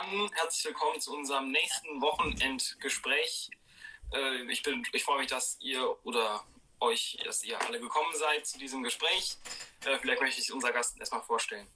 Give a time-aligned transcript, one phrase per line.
[0.00, 3.50] Herzlich willkommen zu unserem nächsten Wochenendgespräch.
[4.14, 6.44] Äh, ich, bin, ich freue mich, dass ihr oder
[6.78, 9.36] euch, dass ihr alle gekommen seid zu diesem Gespräch.
[9.84, 11.66] Äh, vielleicht möchte ich unser Gast erstmal vorstellen.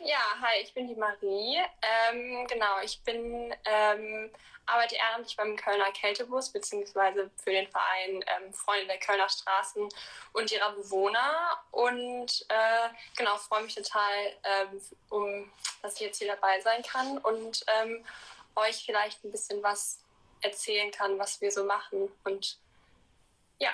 [0.00, 1.58] Ja, hi, ich bin die Marie.
[1.82, 4.30] Ähm, genau, ich bin ähm,
[4.66, 9.88] arbeite ehrenamtlich beim Kölner Kältebus beziehungsweise für den Verein ähm, Freunde der Kölner Straßen
[10.32, 14.12] und ihrer Bewohner und äh, genau freue mich total,
[14.44, 18.04] ähm, um dass ich jetzt hier dabei sein kann und ähm,
[18.56, 20.00] euch vielleicht ein bisschen was
[20.40, 22.58] erzählen kann, was wir so machen und
[23.58, 23.70] ja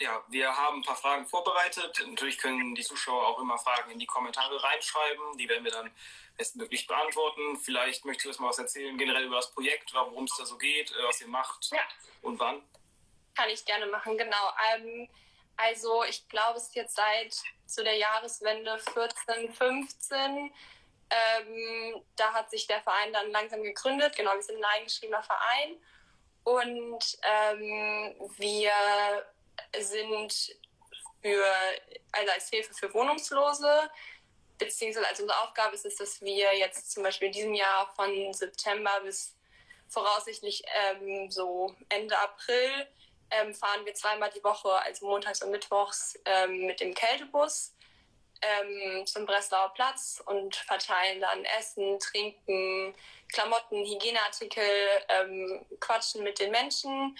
[0.00, 2.02] ja, wir haben ein paar Fragen vorbereitet.
[2.06, 5.38] Natürlich können die Zuschauer auch immer Fragen in die Kommentare reinschreiben.
[5.38, 5.90] Die werden wir dann
[6.36, 7.56] bestmöglich beantworten.
[7.58, 10.58] Vielleicht möchtest du erst mal was erzählen, generell über das Projekt, worum es da so
[10.58, 11.80] geht, äh, was ihr macht ja.
[12.22, 12.62] und wann.
[13.34, 14.52] Kann ich gerne machen, genau.
[14.74, 15.08] Ähm,
[15.56, 17.34] also ich glaube, es ist jetzt seit
[17.66, 20.52] zu der Jahreswende 14, 15.
[21.08, 24.16] Ähm, da hat sich der Verein dann langsam gegründet.
[24.16, 25.76] Genau, wir sind ein eingeschriebener Verein.
[26.44, 28.72] Und ähm, wir
[29.78, 30.56] sind
[31.22, 31.44] für,
[32.12, 33.90] also als Hilfe für Wohnungslose,
[34.58, 38.32] beziehungsweise also unsere Aufgabe ist es, dass wir jetzt zum Beispiel in diesem Jahr von
[38.32, 39.34] September bis
[39.88, 42.88] voraussichtlich ähm, so Ende April
[43.30, 47.74] ähm, fahren wir zweimal die Woche, also montags und mittwochs, ähm, mit dem Kältebus
[48.42, 52.94] ähm, zum Breslauer Platz und verteilen dann Essen, Trinken,
[53.32, 54.64] Klamotten, Hygieneartikel,
[55.08, 57.18] ähm, quatschen mit den Menschen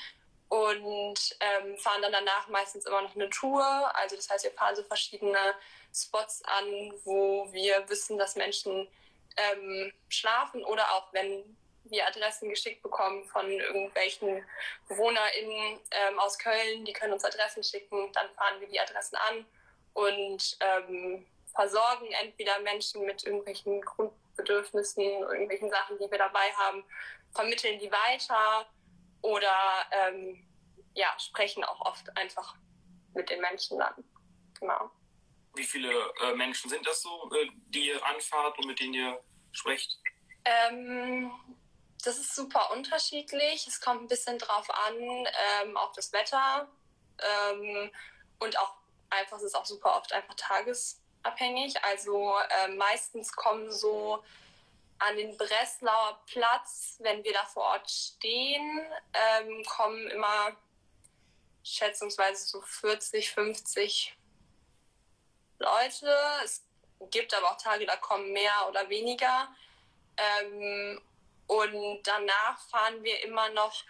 [0.48, 3.64] und ähm, fahren dann danach meistens immer noch eine Tour.
[3.96, 5.54] Also das heißt, wir fahren so verschiedene
[5.92, 8.88] Spots an, wo wir wissen, dass Menschen
[9.36, 14.44] ähm, schlafen oder auch wenn wir Adressen geschickt bekommen von irgendwelchen
[14.88, 19.46] BewohnerInnen ähm, aus Köln, die können uns Adressen schicken, dann fahren wir die Adressen an
[19.94, 26.84] und ähm, versorgen entweder Menschen mit irgendwelchen Grundbedürfnissen, irgendwelchen Sachen, die wir dabei haben,
[27.32, 28.66] vermitteln die weiter
[29.26, 30.46] oder ähm,
[30.94, 32.54] ja, sprechen auch oft einfach
[33.14, 34.04] mit den Menschen dann.
[34.58, 34.90] Genau.
[35.54, 35.90] Wie viele
[36.22, 39.20] äh, Menschen sind das so, äh, die ihr anfahrt und mit denen ihr
[39.52, 39.98] sprecht?
[40.44, 41.30] Ähm,
[42.04, 43.66] das ist super unterschiedlich.
[43.66, 46.68] Es kommt ein bisschen drauf an, ähm, auf das Wetter.
[47.18, 47.90] Ähm,
[48.38, 48.74] und auch
[49.10, 51.82] einfach, es ist auch super oft einfach tagesabhängig.
[51.84, 54.22] Also äh, meistens kommen so
[54.98, 60.56] an den Breslauer Platz, wenn wir da vor Ort stehen, ähm, kommen immer
[61.62, 64.16] schätzungsweise so 40, 50
[65.58, 66.14] Leute.
[66.44, 66.64] Es
[67.10, 69.48] gibt aber auch Tage, da kommen mehr oder weniger.
[70.16, 71.00] Ähm,
[71.46, 73.84] und danach fahren wir immer noch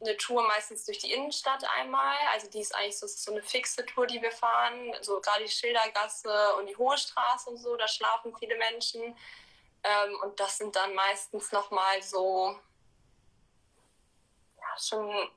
[0.00, 2.16] eine Tour meistens durch die Innenstadt einmal.
[2.32, 4.94] Also die ist eigentlich so, so eine fixe Tour, die wir fahren.
[5.00, 9.16] So gerade die Schildergasse und die Hohe Straße und so, da schlafen viele Menschen.
[9.82, 12.58] Ähm, und das sind dann meistens nochmal so
[14.56, 15.30] ja, schon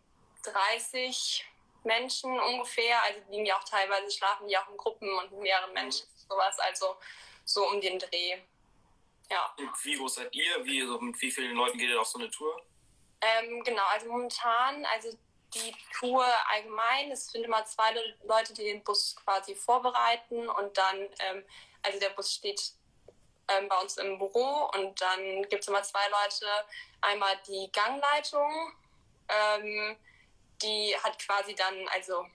[0.44, 1.46] 30
[1.84, 3.02] Menschen ungefähr.
[3.04, 6.58] Also die ja auch teilweise schlafen die auch in Gruppen und mehreren Menschen, sowas.
[6.60, 6.98] Also
[7.46, 8.40] so um den Dreh.
[9.30, 9.54] Ja.
[9.58, 10.66] Und wie groß seid ihr?
[10.66, 12.62] Wie, also mit wie vielen Leuten geht ihr auf so eine Tour?
[13.22, 15.16] Ähm, genau, also momentan, also
[15.54, 17.94] die Tour allgemein, es sind immer zwei
[18.24, 21.46] Leute, die den Bus quasi vorbereiten und dann, ähm,
[21.84, 22.74] also der Bus steht
[23.48, 26.46] ähm, bei uns im Büro und dann gibt es immer zwei Leute.
[27.02, 28.74] Einmal die Gangleitung,
[29.30, 29.98] ähm,
[30.62, 32.26] die hat quasi dann, also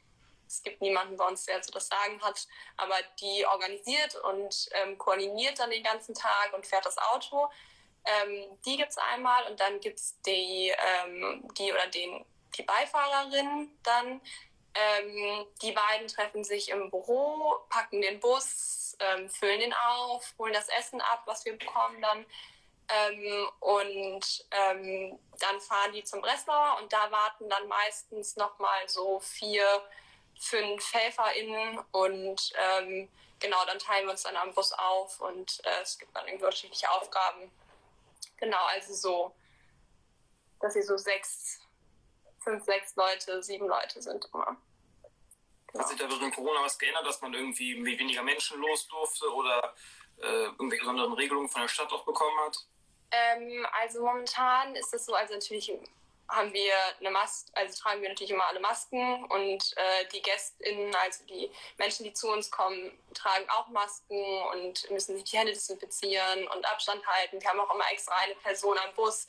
[0.49, 2.47] es gibt niemanden bei uns, der so das Sagen hat,
[2.77, 7.49] aber die organisiert und ähm, koordiniert dann den ganzen Tag und fährt das Auto.
[8.05, 10.73] Ähm, die gibt es einmal und dann gibt es die,
[11.05, 12.25] ähm, die oder den,
[12.57, 14.21] die Beifahrerin dann.
[14.75, 20.53] Ähm, die beiden treffen sich im Büro, packen den Bus, ähm, füllen den auf, holen
[20.53, 22.27] das Essen ab, was wir bekommen dann.
[22.89, 29.19] Ähm, und ähm, dann fahren die zum Breslauer und da warten dann meistens nochmal so
[29.21, 29.83] vier,
[30.39, 33.09] fünf HelferInnen und ähm,
[33.41, 36.45] genau, dann teilen wir uns dann am Bus auf und äh, es gibt dann irgendwie
[36.45, 37.51] unterschiedliche Aufgaben.
[38.37, 39.35] Genau, also so,
[40.61, 41.61] dass sie so sechs,
[42.39, 44.57] fünf, sechs Leute, sieben Leute sind immer.
[45.79, 49.75] Hat sich da während Corona was geändert, dass man irgendwie weniger Menschen los durfte oder
[50.19, 52.59] äh, irgendwelche besonderen Regelungen von der Stadt auch bekommen hat?
[53.11, 55.73] Ähm, also momentan ist es so, also natürlich
[56.29, 60.95] haben wir eine Maske, also tragen wir natürlich immer alle Masken und äh, die GästInnen,
[60.97, 65.53] also die Menschen, die zu uns kommen, tragen auch Masken und müssen sich die Hände
[65.53, 67.41] desinfizieren und Abstand halten.
[67.41, 69.29] Wir haben auch immer extra eine Person am Bus,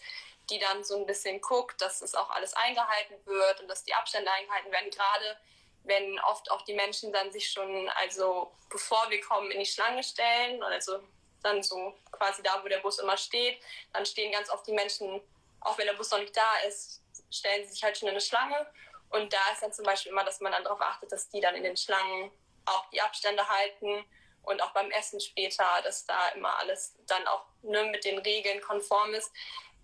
[0.50, 3.94] die dann so ein bisschen guckt, dass es auch alles eingehalten wird und dass die
[3.94, 4.90] Abstände eingehalten werden.
[4.90, 5.38] Gerade
[5.88, 10.04] wenn oft auch die Menschen dann sich schon, also bevor wir kommen, in die Schlange
[10.04, 11.00] stellen, also
[11.44, 13.62] dann so quasi da, wo der Bus immer steht.
[13.94, 15.22] Dann stehen ganz oft die Menschen,
[15.62, 17.02] auch wenn der Bus noch nicht da ist,
[17.32, 18.68] stellen sie sich halt schon in eine Schlange.
[19.10, 21.56] Und da ist dann zum Beispiel immer, dass man dann darauf achtet, dass die dann
[21.56, 22.32] in den Schlangen
[22.66, 24.06] auch die Abstände halten
[24.44, 28.62] und auch beim Essen später, dass da immer alles dann auch ne, mit den Regeln
[28.62, 29.32] konform ist.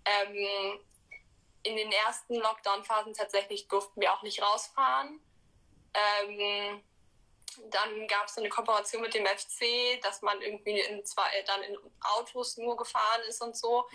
[0.04, 0.80] Ähm,
[1.62, 5.20] in den ersten Lockdown-Phasen tatsächlich durften wir auch nicht rausfahren.
[5.94, 6.82] Ähm,
[7.70, 11.62] dann gab es eine Kooperation mit dem FC, dass man irgendwie in zwei, äh, dann
[11.62, 13.88] in Autos nur gefahren ist und so.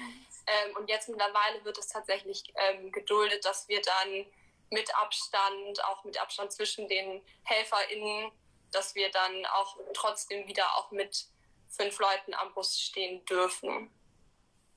[0.48, 4.26] Ähm, und jetzt mittlerweile wird es tatsächlich ähm, geduldet, dass wir dann
[4.72, 8.32] mit Abstand, auch mit Abstand zwischen den HelferInnen,
[8.72, 11.28] dass wir dann auch trotzdem wieder auch mit
[11.70, 13.92] fünf Leuten am Bus stehen dürfen.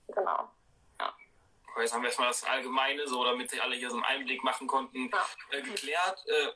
[0.08, 0.50] Genau.
[0.98, 1.14] Ja.
[1.78, 4.66] Jetzt haben wir erstmal das Allgemeine, so damit sich alle hier so einen Einblick machen
[4.66, 5.26] konnten, ja.
[5.50, 6.24] äh, geklärt.
[6.26, 6.52] Äh,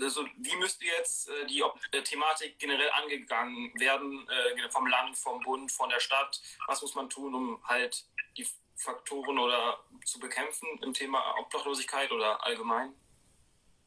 [0.00, 5.40] also wie müsste jetzt äh, die äh, Thematik generell angegangen werden äh, vom Land, vom
[5.42, 6.40] Bund, von der Stadt?
[6.66, 8.04] Was muss man tun, um halt
[8.36, 12.94] die Faktoren oder zu bekämpfen im Thema Obdachlosigkeit oder allgemein?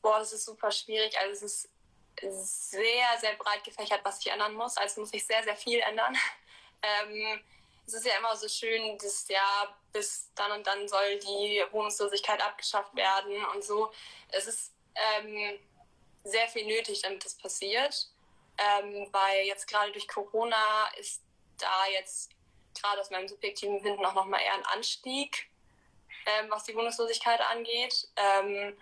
[0.02, 1.18] Boah, das ist super schwierig.
[1.20, 1.70] Also es
[2.22, 4.78] ist sehr, sehr breit gefächert, was sich ändern muss.
[4.78, 6.16] Also muss sich sehr, sehr viel ändern.
[6.86, 7.40] Ähm,
[7.88, 12.42] es ist ja immer so schön, das Jahr bis dann und dann soll die Wohnungslosigkeit
[12.42, 13.90] abgeschafft werden und so.
[14.28, 15.60] Es ist ähm,
[16.24, 18.10] sehr viel nötig, damit das passiert.
[18.58, 21.22] Ähm, weil jetzt gerade durch Corona ist
[21.58, 22.32] da jetzt
[22.80, 25.50] gerade aus meinem subjektiven Finden auch nochmal eher ein Anstieg,
[26.26, 28.08] ähm, was die Wohnungslosigkeit angeht.
[28.16, 28.78] Ähm,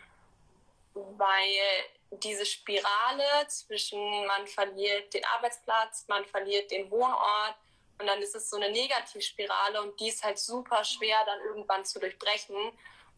[0.94, 7.56] weil diese Spirale zwischen man verliert den Arbeitsplatz, man verliert den Wohnort
[8.00, 11.86] und dann ist es so eine Negativspirale und die ist halt super schwer dann irgendwann
[11.86, 12.56] zu durchbrechen.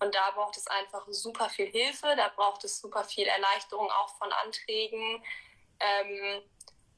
[0.03, 4.09] Und da braucht es einfach super viel Hilfe, da braucht es super viel Erleichterung auch
[4.17, 5.23] von Anträgen.
[5.79, 6.41] Ähm,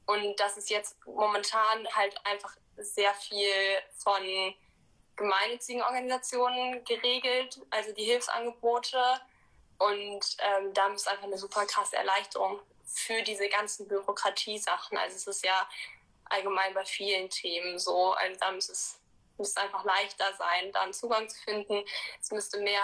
[0.06, 3.48] und das ist jetzt momentan halt einfach sehr viel
[3.96, 4.54] von
[5.14, 9.00] gemeinnützigen Organisationen geregelt, also die Hilfsangebote.
[9.78, 14.98] Und ähm, da ist einfach eine super krasse Erleichterung für diese ganzen Bürokratiesachen.
[14.98, 15.68] Also es ist ja
[16.24, 18.12] allgemein bei vielen Themen so.
[18.14, 18.98] Also da muss es
[19.38, 21.84] müsste einfach leichter sein, da einen Zugang zu finden.
[22.20, 22.82] Es müsste mehr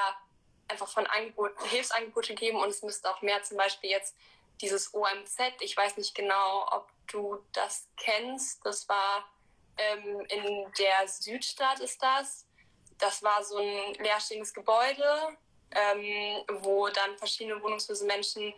[0.68, 4.16] einfach von Angeboten, Hilfsangebote geben und es müsste auch mehr zum Beispiel jetzt
[4.60, 9.28] dieses OMZ, ich weiß nicht genau, ob du das kennst, das war
[9.76, 12.46] ähm, in der Südstadt ist das.
[12.98, 15.36] Das war so ein leerstehendes Gebäude,
[15.72, 18.54] ähm, wo dann verschiedene wohnungslose Menschen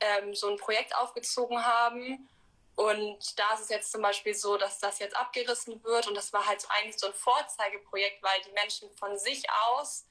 [0.00, 2.28] ähm, so ein Projekt aufgezogen haben
[2.76, 6.06] und da ist es jetzt zum Beispiel so, dass das jetzt abgerissen wird.
[6.08, 10.04] Und das war halt eigentlich so ein Vorzeigeprojekt, weil die Menschen von sich aus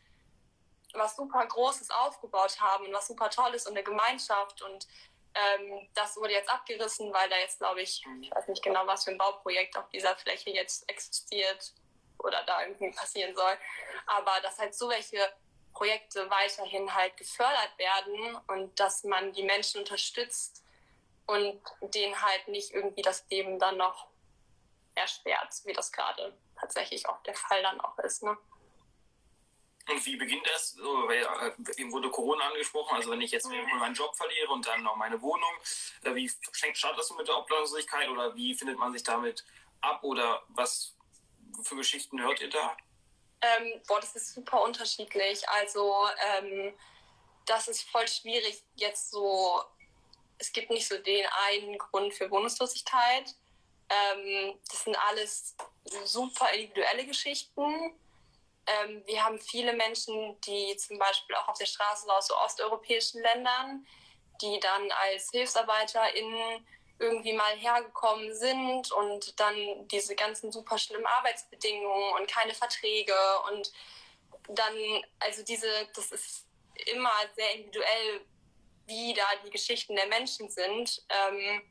[0.93, 4.63] was super Großes aufgebaut haben und was super Tolles und eine Gemeinschaft.
[4.63, 4.87] Und
[5.35, 9.03] ähm, das wurde jetzt abgerissen, weil da jetzt, glaube ich, ich weiß nicht genau, was
[9.03, 11.71] für ein Bauprojekt auf dieser Fläche jetzt existiert
[12.17, 13.57] oder da irgendwie passieren soll.
[14.07, 15.19] Aber dass halt so welche
[15.73, 20.64] Projekte weiterhin halt gefördert werden und dass man die Menschen unterstützt,
[21.27, 21.61] und
[21.93, 24.07] denen halt nicht irgendwie das Leben dann noch
[24.95, 28.23] erschwert, wie das gerade tatsächlich auch der Fall dann auch ist.
[28.23, 28.37] Ne?
[29.87, 30.71] Und wie beginnt das?
[30.71, 33.79] So, weil, äh, eben wurde Corona angesprochen, also wenn ich jetzt mhm.
[33.79, 35.51] meinen Job verliere und dann noch meine Wohnung,
[36.03, 39.45] äh, wie startet das so mit der Obdachlosigkeit oder wie findet man sich damit
[39.81, 40.95] ab oder was
[41.61, 42.75] für Geschichten hört ihr da?
[43.41, 45.47] Ähm, boah, das ist super unterschiedlich.
[45.49, 46.07] Also
[46.37, 46.73] ähm,
[47.45, 49.61] das ist voll schwierig jetzt so
[50.37, 53.35] es gibt nicht so den einen Grund für Wohnungslosigkeit.
[53.89, 55.55] Ähm, das sind alles
[56.05, 57.97] super individuelle Geschichten.
[58.67, 63.21] Ähm, wir haben viele Menschen, die zum Beispiel auch auf der Straße aus so osteuropäischen
[63.21, 63.85] Ländern,
[64.41, 66.65] die dann als HilfsarbeiterInnen
[66.97, 73.13] irgendwie mal hergekommen sind und dann diese ganzen super schlimmen Arbeitsbedingungen und keine Verträge
[73.51, 73.71] und
[74.47, 74.73] dann,
[75.19, 76.45] also diese, das ist
[76.85, 78.21] immer sehr individuell,
[78.85, 81.03] wie da die Geschichten der Menschen sind.
[81.09, 81.61] Ähm,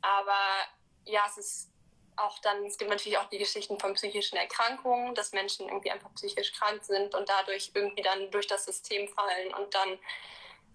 [0.00, 0.38] aber
[1.04, 1.72] ja, es ist
[2.16, 6.12] auch dann, es gibt natürlich auch die Geschichten von psychischen Erkrankungen, dass Menschen irgendwie einfach
[6.14, 9.98] psychisch krank sind und dadurch irgendwie dann durch das System fallen und dann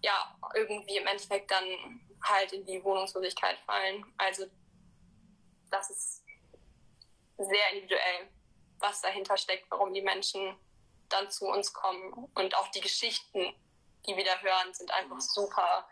[0.01, 4.05] ja irgendwie im Endeffekt dann halt in die Wohnungslosigkeit fallen.
[4.17, 4.45] Also
[5.69, 6.23] das ist
[7.37, 8.29] sehr individuell,
[8.79, 10.55] was dahinter steckt, warum die Menschen
[11.09, 13.53] dann zu uns kommen und auch die Geschichten,
[14.07, 15.87] die wir da hören, sind einfach super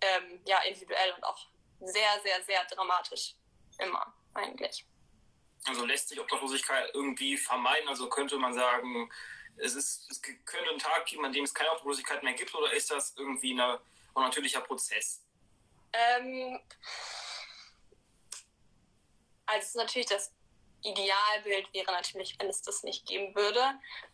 [0.00, 1.38] ähm, ja, individuell und auch
[1.80, 3.34] sehr, sehr, sehr dramatisch.
[3.78, 4.86] Immer eigentlich.
[5.64, 7.88] Also lässt sich Obdachlosigkeit irgendwie vermeiden?
[7.88, 9.10] Also könnte man sagen,
[9.56, 12.72] es, ist, es könnte einen Tag geben, an dem es keine Obdachlosigkeit mehr gibt, oder
[12.72, 13.80] ist das irgendwie eine,
[14.14, 15.22] ein natürlicher Prozess?
[15.92, 16.58] Ähm,
[19.46, 20.32] also natürlich das
[20.82, 23.62] Idealbild wäre natürlich, wenn es das nicht geben würde.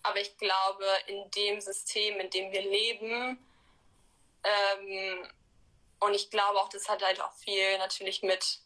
[0.03, 3.39] Aber ich glaube, in dem System, in dem wir leben,
[4.45, 5.29] ähm,
[6.01, 8.61] und ich glaube auch, das hat halt auch viel natürlich mit,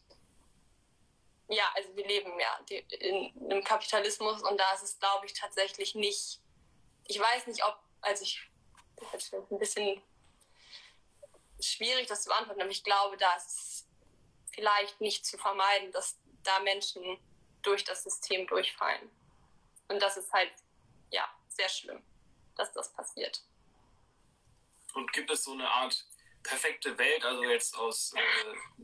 [1.49, 5.95] ja, also wir leben ja in einem Kapitalismus und da ist es, glaube ich, tatsächlich
[5.95, 6.39] nicht,
[7.07, 8.39] ich weiß nicht, ob, also ich,
[9.11, 10.01] das ist ein bisschen
[11.59, 13.87] schwierig, das zu beantworten, aber ich glaube, da ist es
[14.53, 17.17] vielleicht nicht zu vermeiden, dass da Menschen
[17.63, 19.09] durch das System durchfallen.
[19.87, 20.51] Und das ist halt,
[21.11, 22.01] ja, sehr schlimm,
[22.55, 23.43] dass das passiert.
[24.93, 26.05] Und gibt es so eine Art
[26.43, 28.81] perfekte Welt, also jetzt aus äh,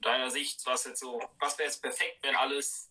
[0.00, 2.90] deiner Sicht, was jetzt so, was wäre jetzt perfekt, wenn alles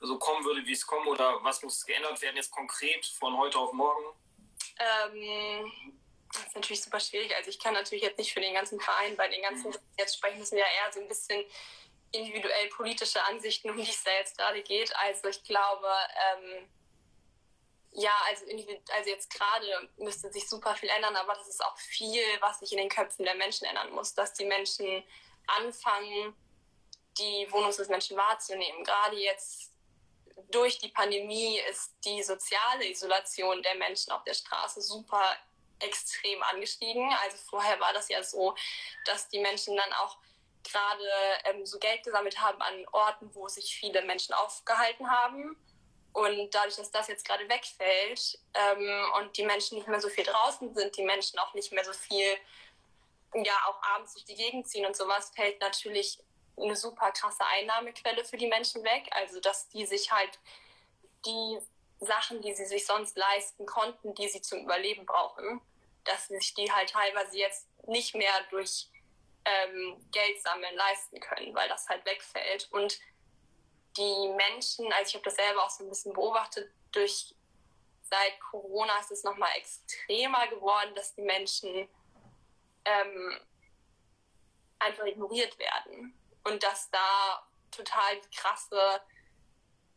[0.00, 3.58] so kommen würde, wie es kommt, oder was muss geändert werden jetzt konkret von heute
[3.58, 4.04] auf morgen?
[4.78, 5.94] Ähm,
[6.32, 7.34] das ist natürlich super schwierig.
[7.34, 9.76] Also ich kann natürlich jetzt nicht für den ganzen Verein, bei den ganzen mhm.
[9.98, 11.44] jetzt sprechen müssen wir ja eher so ein bisschen
[12.12, 14.94] individuell politische Ansichten, um die es da jetzt gerade geht.
[14.96, 15.88] Also ich glaube,
[16.34, 16.68] ähm,
[17.92, 22.22] ja, also, also jetzt gerade müsste sich super viel ändern, aber das ist auch viel,
[22.40, 25.02] was sich in den Köpfen der Menschen ändern muss, dass die Menschen
[25.46, 26.34] anfangen,
[27.18, 28.84] die Wohnungslosen wahrzunehmen.
[28.84, 29.72] Gerade jetzt
[30.50, 35.36] durch die Pandemie ist die soziale Isolation der Menschen auf der Straße super
[35.80, 37.12] extrem angestiegen.
[37.22, 38.54] Also vorher war das ja so,
[39.04, 40.18] dass die Menschen dann auch
[40.64, 41.04] gerade
[41.44, 45.56] ähm, so Geld gesammelt haben an Orten, wo sich viele Menschen aufgehalten haben.
[46.12, 50.24] Und dadurch, dass das jetzt gerade wegfällt ähm, und die Menschen nicht mehr so viel
[50.24, 52.36] draußen sind, die Menschen auch nicht mehr so viel,
[53.34, 56.18] ja, auch abends durch die Gegend ziehen und sowas, fällt natürlich
[56.56, 59.08] eine super krasse Einnahmequelle für die Menschen weg.
[59.12, 60.38] Also, dass die sich halt
[61.24, 61.58] die
[62.00, 65.60] Sachen, die sie sich sonst leisten konnten, die sie zum Überleben brauchen,
[66.04, 68.89] dass sie sich die halt teilweise jetzt nicht mehr durch
[69.44, 72.68] ähm, Geld sammeln leisten können, weil das halt wegfällt.
[72.72, 72.98] Und
[73.96, 77.34] die Menschen, also ich habe das selber auch so ein bisschen beobachtet, durch
[78.02, 81.88] seit Corona ist es nochmal extremer geworden, dass die Menschen
[82.84, 83.40] ähm,
[84.78, 86.16] einfach ignoriert werden.
[86.44, 89.00] Und dass da total krasse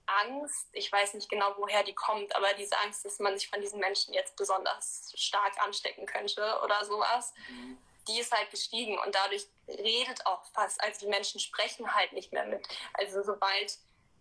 [0.06, 3.62] Angst, ich weiß nicht genau, woher die kommt, aber diese Angst, dass man sich von
[3.62, 9.16] diesen Menschen jetzt besonders stark anstecken könnte oder sowas, mhm die ist halt gestiegen und
[9.16, 12.68] dadurch redet auch fast, also die Menschen sprechen halt nicht mehr mit.
[12.94, 13.78] Also sobald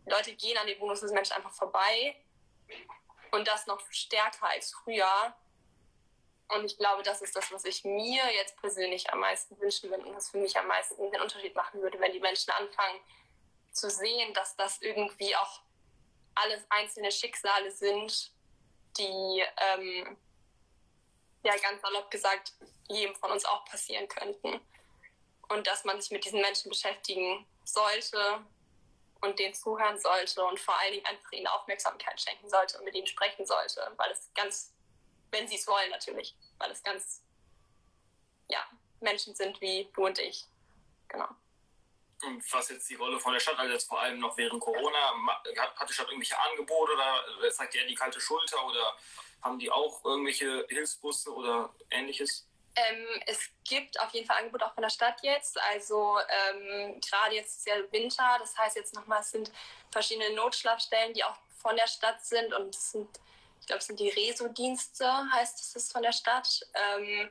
[0.07, 2.17] Leute gehen an den wohnungslosen Menschen einfach vorbei
[3.33, 5.35] und das noch stärker als früher.
[6.49, 10.05] Und ich glaube, das ist das, was ich mir jetzt persönlich am meisten wünschen würde
[10.05, 13.01] und was für mich am meisten den Unterschied machen würde, wenn die Menschen anfangen
[13.73, 15.63] zu sehen, dass das irgendwie auch
[16.35, 18.33] alles einzelne Schicksale sind,
[18.99, 20.17] die ähm,
[21.43, 22.53] ja ganz salopp gesagt
[22.89, 24.61] jedem von uns auch passieren könnten.
[25.49, 28.45] Und dass man sich mit diesen Menschen beschäftigen sollte
[29.21, 32.95] und denen zuhören sollte und vor allen Dingen einfach ihnen Aufmerksamkeit schenken sollte und mit
[32.95, 34.73] ihnen sprechen sollte, weil es ganz,
[35.31, 37.23] wenn sie es wollen natürlich, weil es ganz,
[38.49, 38.67] ja,
[39.01, 40.47] Menschen sind wie du und ich.
[41.09, 41.29] Genau.
[42.23, 45.15] Und was jetzt die Rolle von der Stadt, also jetzt vor allem noch während Corona,
[45.77, 48.97] hat die Stadt irgendwelche Angebote oder zeigt ihr die kalte Schulter oder
[49.43, 52.47] haben die auch irgendwelche Hilfsbusse oder ähnliches?
[52.75, 55.61] Ähm, es gibt auf jeden Fall Angebote auch von der Stadt jetzt.
[55.61, 59.53] Also ähm, gerade jetzt ist ja Winter, das heißt jetzt nochmal, es sind
[59.91, 63.09] verschiedene Notschlafstellen, die auch von der Stadt sind und es sind,
[63.61, 66.67] ich glaube, es sind die Reso-Dienste, heißt es von der Stadt.
[66.75, 67.31] Ähm,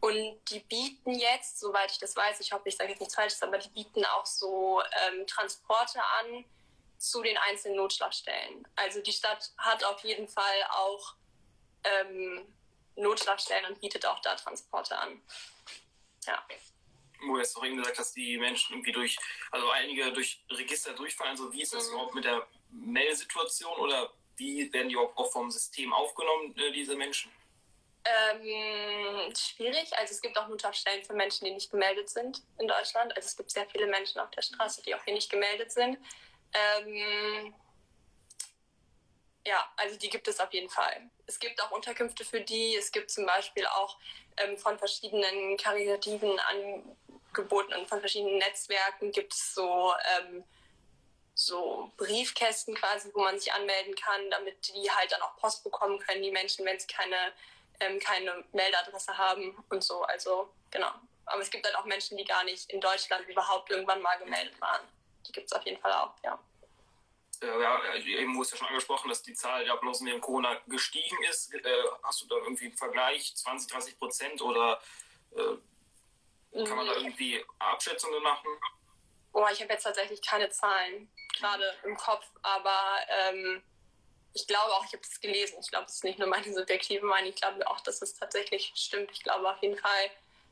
[0.00, 3.42] und die bieten jetzt, soweit ich das weiß, ich hoffe, ich sage jetzt nichts Falsches,
[3.42, 6.44] aber die bieten auch so ähm, Transporte an
[6.96, 8.66] zu den einzelnen Notschlafstellen.
[8.76, 11.14] Also die Stadt hat auf jeden Fall auch
[11.84, 12.46] ähm,
[12.96, 15.20] Notschlafstellen und bietet auch da Transporte an.
[16.26, 16.44] Ja.
[17.22, 19.18] Wo du jetzt auch eben gesagt hast, die Menschen irgendwie durch,
[19.50, 21.32] also einige durch Register durchfallen.
[21.32, 21.94] Also wie ist das mhm.
[21.94, 27.30] überhaupt mit der Meldesituation oder wie werden die auch vom System aufgenommen, äh, diese Menschen?
[28.04, 29.92] Ähm, schwierig.
[29.98, 33.14] Also es gibt auch Notschlafstellen für Menschen, die nicht gemeldet sind in Deutschland.
[33.14, 35.98] Also es gibt sehr viele Menschen auf der Straße, die auch hier nicht gemeldet sind.
[36.54, 37.54] Ähm,
[39.46, 41.10] ja, also die gibt es auf jeden Fall.
[41.30, 42.74] Es gibt auch Unterkünfte für die.
[42.74, 43.96] Es gibt zum Beispiel auch
[44.36, 50.42] ähm, von verschiedenen karitativen Angeboten und von verschiedenen Netzwerken gibt es so, ähm,
[51.34, 56.00] so Briefkästen quasi, wo man sich anmelden kann, damit die halt dann auch Post bekommen
[56.00, 57.32] können, die Menschen, wenn sie keine,
[57.78, 60.02] ähm, keine Meldeadresse haben und so.
[60.02, 60.90] Also genau.
[61.26, 64.60] Aber es gibt halt auch Menschen, die gar nicht in Deutschland überhaupt irgendwann mal gemeldet
[64.60, 64.82] waren.
[65.28, 66.40] Die gibt es auf jeden Fall auch, ja
[67.40, 70.60] äh, ja, eben wurde es ja schon angesprochen, dass die Zahl der Ablosen während Corona
[70.66, 71.52] gestiegen ist.
[71.54, 71.62] Äh,
[72.02, 74.80] hast du da irgendwie einen Vergleich, 20, 30 Prozent oder
[75.36, 78.48] äh, kann man da irgendwie Abschätzungen machen?
[79.32, 83.62] oh, ich habe jetzt tatsächlich keine Zahlen gerade im Kopf, aber ähm,
[84.32, 85.58] ich glaube auch, ich habe es gelesen.
[85.60, 87.30] Ich glaube, es ist nicht nur meine subjektive Meinung.
[87.30, 89.10] Ich glaube auch, dass es tatsächlich stimmt.
[89.12, 90.10] Ich glaube auf jeden Fall,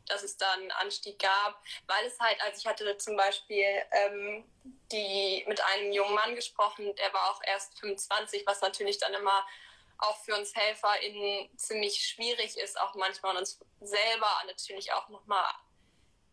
[0.09, 4.45] dass es da einen Anstieg gab, weil es halt, also ich hatte zum Beispiel ähm,
[4.93, 9.47] die mit einem jungen Mann gesprochen, der war auch erst 25, was natürlich dann immer
[9.99, 15.51] auch für uns HelferInnen ziemlich schwierig ist, auch manchmal und uns selber natürlich auch nochmal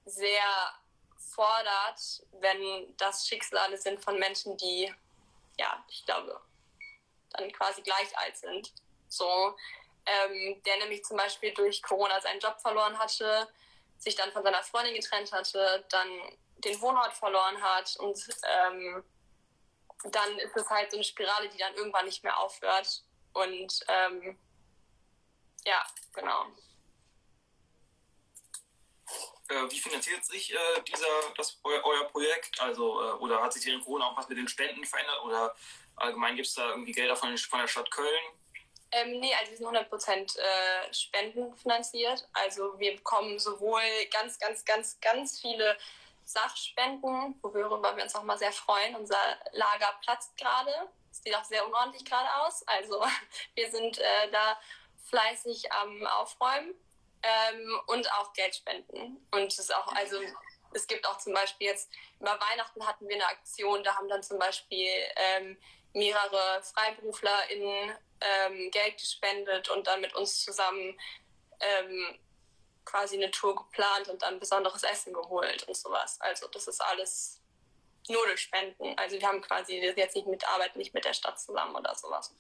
[0.06, 0.76] sehr
[1.18, 2.00] fordert,
[2.34, 4.94] wenn das Schicksale sind von Menschen, die,
[5.58, 6.40] ja, ich glaube,
[7.32, 8.72] dann quasi gleich alt sind.
[9.08, 9.56] So,
[10.06, 13.48] ähm, der nämlich zum Beispiel durch Corona seinen Job verloren hatte,
[14.06, 16.08] sich dann von seiner Freundin getrennt hatte, dann
[16.60, 19.04] den Wohnort verloren hat und ähm,
[20.12, 23.04] dann ist es halt so eine Spirale, die dann irgendwann nicht mehr aufhört.
[23.34, 24.38] Und ähm,
[25.66, 25.84] ja,
[26.14, 26.46] genau.
[29.50, 32.62] Äh, wie finanziert sich äh, dieser, das, euer, euer Projekt?
[32.62, 35.22] Also, äh, oder hat sich während Corona auch was mit den Spenden verändert?
[35.24, 35.56] Oder
[35.96, 38.26] allgemein gibt es da irgendwie Gelder von, von der Stadt Köln?
[38.92, 42.28] Ähm, nee, also wir sind 100% äh, spendenfinanziert.
[42.34, 45.78] Also wir bekommen sowohl ganz, ganz, ganz, ganz viele
[46.24, 48.96] Sachspenden, worüber wir uns auch mal sehr freuen.
[48.96, 49.18] Unser
[49.52, 50.72] Lager platzt gerade.
[51.12, 52.64] Es sieht auch sehr unordentlich gerade aus.
[52.68, 53.04] Also
[53.56, 54.60] wir sind äh, da
[55.10, 56.74] fleißig am Aufräumen
[57.24, 59.26] ähm, und auch Geld spenden.
[59.32, 60.18] Und es ist auch, also
[60.74, 61.90] es gibt auch zum Beispiel jetzt
[62.20, 65.58] über Weihnachten hatten wir eine Aktion, da haben dann zum Beispiel ähm,
[65.96, 71.00] mehrere FreiberuflerInnen ähm, Geld gespendet und dann mit uns zusammen
[71.60, 72.20] ähm,
[72.84, 76.20] quasi eine Tour geplant und dann besonderes Essen geholt und sowas.
[76.22, 77.42] Also das ist alles
[78.08, 78.98] nur durch Spenden.
[78.98, 82.34] Also wir haben quasi jetzt nicht mit Arbeit, nicht mit der Stadt zusammen oder sowas.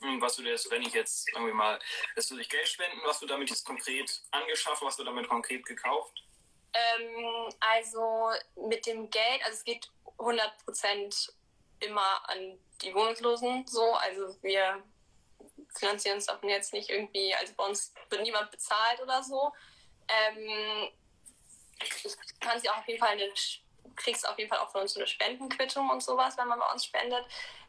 [0.00, 1.78] Hm, was du dir wenn ich jetzt irgendwie mal,
[2.14, 5.64] lässt du durch Geld spenden, was du damit jetzt konkret angeschafft, was du damit konkret
[5.64, 6.22] gekauft?
[6.72, 8.30] Ähm, also
[8.68, 11.32] mit dem Geld, also es geht 100 Prozent
[11.80, 13.94] immer an die Wohnungslosen so.
[13.94, 14.82] Also wir
[15.74, 19.52] finanzieren uns davon jetzt nicht irgendwie, also bei uns wird niemand bezahlt oder so.
[20.08, 20.90] Ähm,
[21.80, 23.30] ich kann sie auch auf jeden Fall eine,
[23.94, 26.84] kriegst auf jeden Fall auch von uns eine Spendenquittung und sowas, wenn man bei uns
[26.84, 27.24] spendet.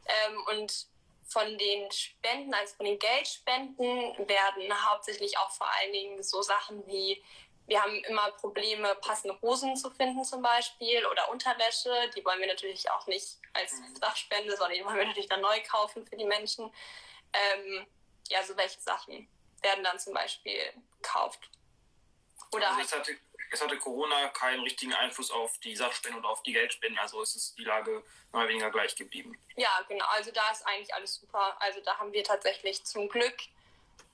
[0.06, 0.88] Ähm, und
[1.28, 6.86] von den Spenden, also von den Geldspenden, werden hauptsächlich auch vor allen Dingen so Sachen
[6.88, 7.22] wie
[7.68, 12.10] wir haben immer Probleme, passende Hosen zu finden zum Beispiel oder Unterwäsche.
[12.16, 15.62] Die wollen wir natürlich auch nicht als Sachspende, sondern die wollen wir natürlich dann neu
[15.70, 16.74] kaufen für die Menschen.
[17.34, 17.86] Ähm,
[18.30, 19.28] ja, so welche Sachen
[19.62, 20.58] werden dann zum Beispiel
[21.02, 21.50] gekauft.
[22.54, 23.18] Oder also es, hatte,
[23.52, 27.36] es hatte Corona keinen richtigen Einfluss auf die Sachspenden und auf die Geldspenden, also ist
[27.36, 28.02] es die Lage
[28.32, 29.38] mal weniger gleich geblieben.
[29.58, 30.06] Ja, genau.
[30.10, 31.58] Also da ist eigentlich alles super.
[31.62, 33.36] Also da haben wir tatsächlich zum Glück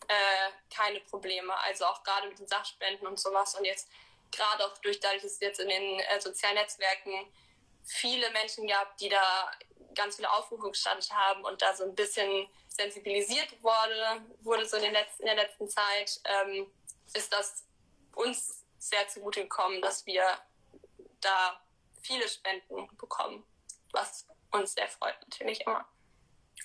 [0.07, 1.57] äh, keine Probleme.
[1.63, 3.55] Also auch gerade mit den Sachspenden und sowas.
[3.55, 3.89] Und jetzt
[4.31, 7.31] gerade auch durch dadurch, dass es jetzt in den äh, sozialen Netzwerken
[7.83, 9.51] viele Menschen gab, die da
[9.95, 14.83] ganz viele Aufrufe gestartet haben und da so ein bisschen sensibilisiert wurde, wurde so in,
[14.83, 16.71] den letzten, in der letzten Zeit, ähm,
[17.13, 17.65] ist das
[18.15, 20.25] uns sehr zugute gekommen, dass wir
[21.21, 21.61] da
[22.01, 23.45] viele Spenden bekommen,
[23.91, 25.87] was uns sehr freut natürlich immer.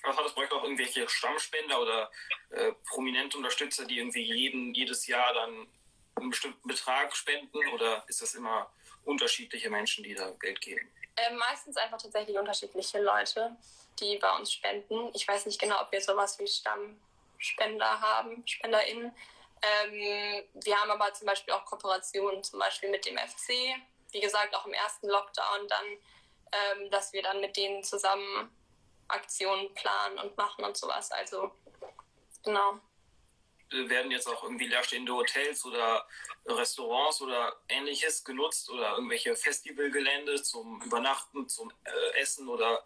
[0.03, 2.11] Also hat das Projekt auch irgendwelche Stammspender oder
[2.51, 5.67] äh, prominente Unterstützer, die irgendwie jeden, jedes Jahr dann
[6.15, 8.71] einen bestimmten Betrag spenden oder ist das immer
[9.05, 10.91] unterschiedliche Menschen, die da Geld geben?
[11.15, 13.55] Äh, meistens einfach tatsächlich unterschiedliche Leute,
[13.99, 15.11] die bei uns spenden.
[15.13, 19.13] Ich weiß nicht genau, ob wir sowas wie Stammspender haben, SpenderInnen.
[19.61, 23.49] Ähm, wir haben aber zum Beispiel auch Kooperationen, zum Beispiel mit dem FC.
[24.11, 25.85] Wie gesagt, auch im ersten Lockdown dann,
[26.51, 28.49] ähm, dass wir dann mit denen zusammen
[29.09, 31.11] Aktionen planen und machen und sowas.
[31.11, 31.51] Also
[32.43, 32.79] genau.
[33.71, 36.07] Werden jetzt auch irgendwie leerstehende Hotels oder
[36.45, 42.83] Restaurants oder ähnliches genutzt oder irgendwelche Festivalgelände zum Übernachten, zum äh, Essen oder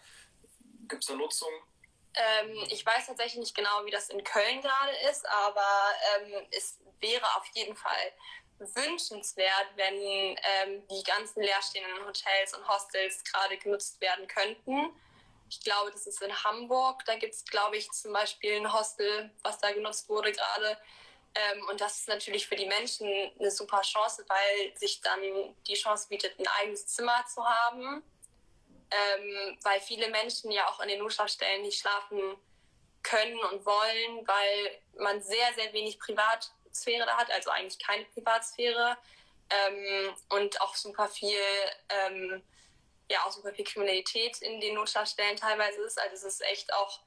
[0.89, 1.51] gibt es da Nutzung?
[2.15, 5.65] Ähm, ich weiß tatsächlich nicht genau, wie das in Köln gerade ist, aber
[6.17, 8.13] ähm, es wäre auf jeden Fall
[8.59, 14.93] wünschenswert, wenn ähm, die ganzen leerstehenden Hotels und Hostels gerade genutzt werden könnten.
[15.53, 17.05] Ich glaube, das ist in Hamburg.
[17.05, 20.79] Da gibt es, glaube ich, zum Beispiel ein Hostel, was da genutzt wurde gerade.
[21.35, 23.07] Ähm, und das ist natürlich für die Menschen
[23.39, 25.21] eine super Chance, weil sich dann
[25.67, 28.01] die Chance bietet, ein eigenes Zimmer zu haben.
[28.89, 32.35] Ähm, weil viele Menschen ja auch in den Notschlafstellen nicht schlafen
[33.03, 38.97] können und wollen, weil man sehr, sehr wenig Privatsphäre da hat, also eigentlich keine Privatsphäre.
[39.51, 41.37] Ähm, und auch super viel
[41.89, 42.43] ähm,
[43.13, 45.99] ja auch super viel Kriminalität in den Notschlafstellen teilweise ist.
[45.99, 46.99] Also es ist echt auch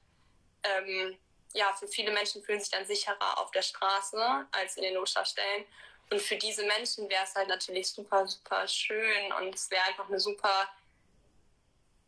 [0.62, 1.18] ähm,
[1.56, 5.64] ja, für viele Menschen fühlen sich dann sicherer auf der Straße als in den Notschlafstellen.
[6.10, 10.06] Und für diese Menschen wäre es halt natürlich super, super schön und es wäre einfach
[10.06, 10.68] eine super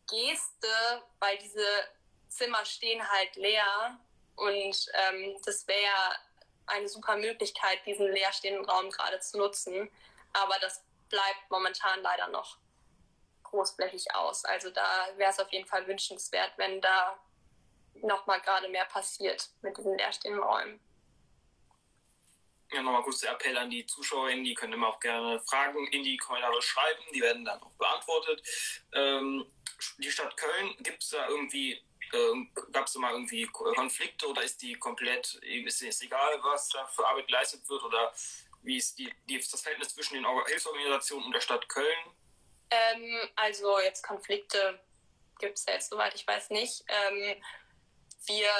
[0.08, 1.66] Geste, weil diese
[2.28, 3.98] Zimmer stehen halt leer
[4.36, 6.16] und ähm, das wäre
[6.66, 9.90] eine super Möglichkeit, diesen leerstehenden Raum gerade zu nutzen.
[10.32, 12.58] Aber das bleibt momentan leider noch
[13.50, 14.44] großflächig aus.
[14.44, 17.18] Also da wäre es auf jeden Fall wünschenswert, wenn da
[18.02, 20.80] nochmal gerade mehr passiert mit diesen leerstehenden Räumen.
[22.70, 26.02] Ja, nochmal kurz der Appell an die ZuschauerInnen, die können immer auch gerne Fragen in
[26.02, 28.42] die Kommentare schreiben, die werden dann auch beantwortet.
[28.92, 29.46] Ähm,
[29.98, 34.42] die Stadt Köln, gibt es da irgendwie, äh, gab es da mal irgendwie Konflikte oder
[34.42, 38.12] ist die komplett, ist es egal, was da für Arbeit geleistet wird oder
[38.62, 41.98] wie ist die, die, das Verhältnis zwischen den Hilfsorganisationen und der Stadt Köln?
[42.70, 44.78] Ähm, also jetzt Konflikte
[45.38, 46.84] gibt es ja jetzt, soweit ich weiß, nicht.
[46.88, 47.42] Ähm,
[48.26, 48.50] wir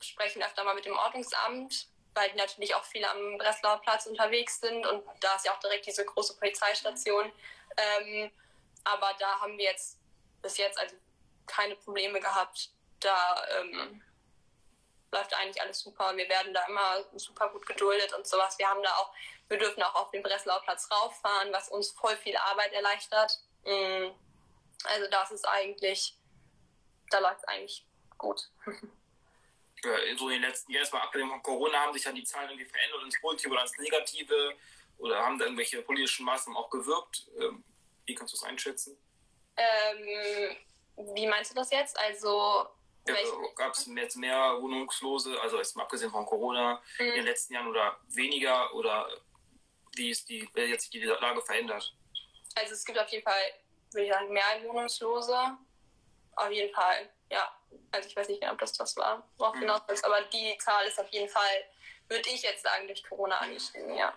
[0.00, 4.60] sprechen öfter mal mit dem Ordnungsamt, weil die natürlich auch viel am Breslauer Platz unterwegs
[4.60, 7.32] sind und da ist ja auch direkt diese große Polizeistation.
[7.76, 8.30] Ähm,
[8.84, 9.98] aber da haben wir jetzt
[10.42, 10.96] bis jetzt also
[11.46, 12.70] keine Probleme gehabt.
[13.00, 14.02] Da ähm,
[15.12, 16.16] läuft eigentlich alles super.
[16.16, 18.58] Wir werden da immer super gut geduldet und sowas.
[18.58, 19.12] Wir haben da auch,
[19.48, 23.40] wir dürfen auch auf den Breslauer Platz rauffahren, was uns voll viel Arbeit erleichtert.
[23.64, 24.10] Mm.
[24.84, 26.16] Also das ist eigentlich,
[27.10, 27.86] da läuft es eigentlich
[28.18, 28.50] gut.
[30.16, 32.70] So in den letzten Jahren, mal abgesehen von Corona, haben sich dann die Zahlen irgendwie
[32.70, 34.54] verändert ins Positive oder ins Negative
[34.98, 37.26] oder haben da irgendwelche politischen Maßnahmen auch gewirkt?
[37.36, 37.64] Ähm,
[38.06, 38.96] wie kannst du das einschätzen?
[39.56, 40.56] Ähm,
[41.16, 41.98] wie meinst du das jetzt?
[41.98, 42.68] Also
[43.56, 47.06] Gab es jetzt mehr Wohnungslose, also jetzt mal abgesehen von Corona, mhm.
[47.06, 48.72] in den letzten Jahren oder weniger?
[48.74, 49.08] Oder
[49.96, 51.94] wie ist die, jetzt sich die Lage verändert?
[52.54, 53.42] Also es gibt auf jeden Fall,
[53.92, 55.56] würde ich sagen, mehr Wohnungslose.
[56.36, 57.56] Auf jeden Fall, ja.
[57.90, 59.60] Also ich weiß nicht genau, ob das das war, worauf mhm.
[59.60, 61.64] hinaus ist, aber die Zahl ist auf jeden Fall,
[62.08, 64.16] würde ich jetzt sagen, durch Corona angestiegen, ja.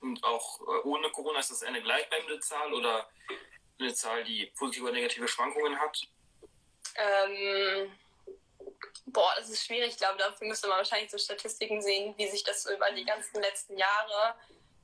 [0.00, 3.08] Und auch äh, ohne Corona ist das eine gleichbleibende Zahl oder
[3.78, 5.98] eine Zahl, die positive oder negative Schwankungen hat?
[6.94, 7.92] Ähm,
[9.06, 9.92] boah, das ist schwierig.
[9.92, 13.04] Ich glaube, dafür müsste man wahrscheinlich so Statistiken sehen, wie sich das so über die
[13.04, 14.34] ganzen letzten Jahre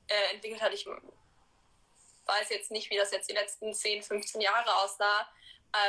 [0.07, 0.73] äh, entwickelt hat.
[0.73, 5.27] Ich weiß jetzt nicht, wie das jetzt die letzten 10, 15 Jahre aussah.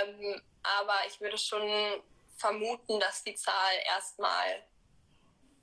[0.03, 2.03] Ähm, aber ich würde schon
[2.37, 4.65] vermuten, dass die Zahl erstmal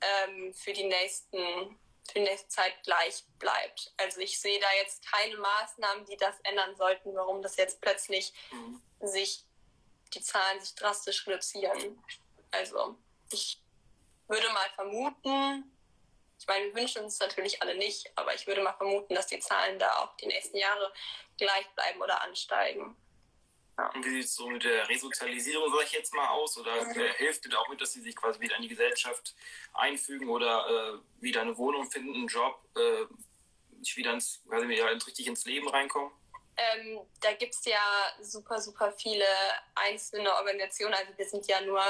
[0.00, 1.78] ähm, für die nächsten
[2.10, 3.92] für die nächste Zeit gleich bleibt.
[3.96, 8.32] Also ich sehe da jetzt keine Maßnahmen, die das ändern sollten, warum das jetzt plötzlich
[8.50, 8.82] mhm.
[9.00, 9.44] sich
[10.14, 12.02] die Zahlen sich drastisch reduzieren.
[12.50, 12.96] Also
[13.32, 13.62] ich
[14.28, 15.70] würde mal vermuten,
[16.38, 19.40] ich meine, wir wünschen uns natürlich alle nicht, aber ich würde mal vermuten, dass die
[19.40, 20.92] Zahlen da auch die nächsten Jahre
[21.36, 22.96] gleich bleiben oder ansteigen.
[23.76, 23.90] Ja.
[23.94, 26.56] Wie sieht es so mit der Resozialisierung, sag ich jetzt mal, aus?
[26.58, 26.92] Oder mhm.
[27.16, 29.34] hilft es auch mit, dass sie sich quasi wieder in die Gesellschaft
[29.72, 33.06] einfügen oder äh, wieder eine Wohnung finden, einen Job, äh,
[33.96, 36.10] wieder ins, quasi wieder richtig ins Leben reinkommen?
[36.60, 37.80] Ähm, da gibt es ja
[38.20, 39.24] super, super viele
[39.74, 40.94] einzelne Organisationen.
[40.94, 41.82] Also wir sind ja nur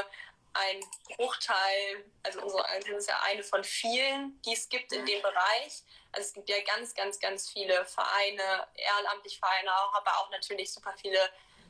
[0.53, 0.81] ein
[1.17, 5.83] Bruchteil, also unsere Organisation ist ja eine von vielen, die es gibt in dem Bereich.
[6.13, 10.95] Also es gibt ja ganz, ganz, ganz viele Vereine, ehrenamtliche Vereine, aber auch natürlich super
[11.01, 11.19] viele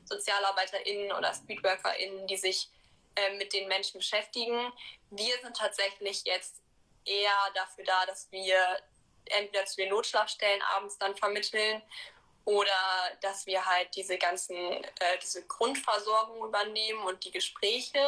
[0.04, 2.68] SozialarbeiterInnen oder StreetworkerInnen, die sich
[3.16, 4.72] äh, mit den Menschen beschäftigen.
[5.10, 6.56] Wir sind tatsächlich jetzt
[7.04, 8.58] eher dafür da, dass wir
[9.26, 11.82] entweder zu den Notschlafstellen abends dann vermitteln
[12.50, 18.04] oder dass wir halt diese ganzen, äh, diese Grundversorgung übernehmen und die Gespräche.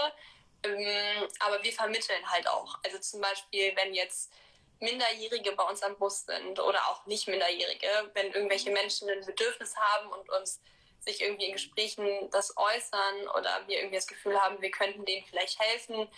[0.64, 2.76] Ähm, aber wir vermitteln halt auch.
[2.84, 4.32] Also zum Beispiel, wenn jetzt
[4.80, 9.76] Minderjährige bei uns am Bus sind oder auch nicht Minderjährige, wenn irgendwelche Menschen ein Bedürfnis
[9.76, 10.60] haben und uns
[10.98, 15.24] sich irgendwie in Gesprächen das äußern oder wir irgendwie das Gefühl haben, wir könnten denen
[15.24, 16.08] vielleicht helfen,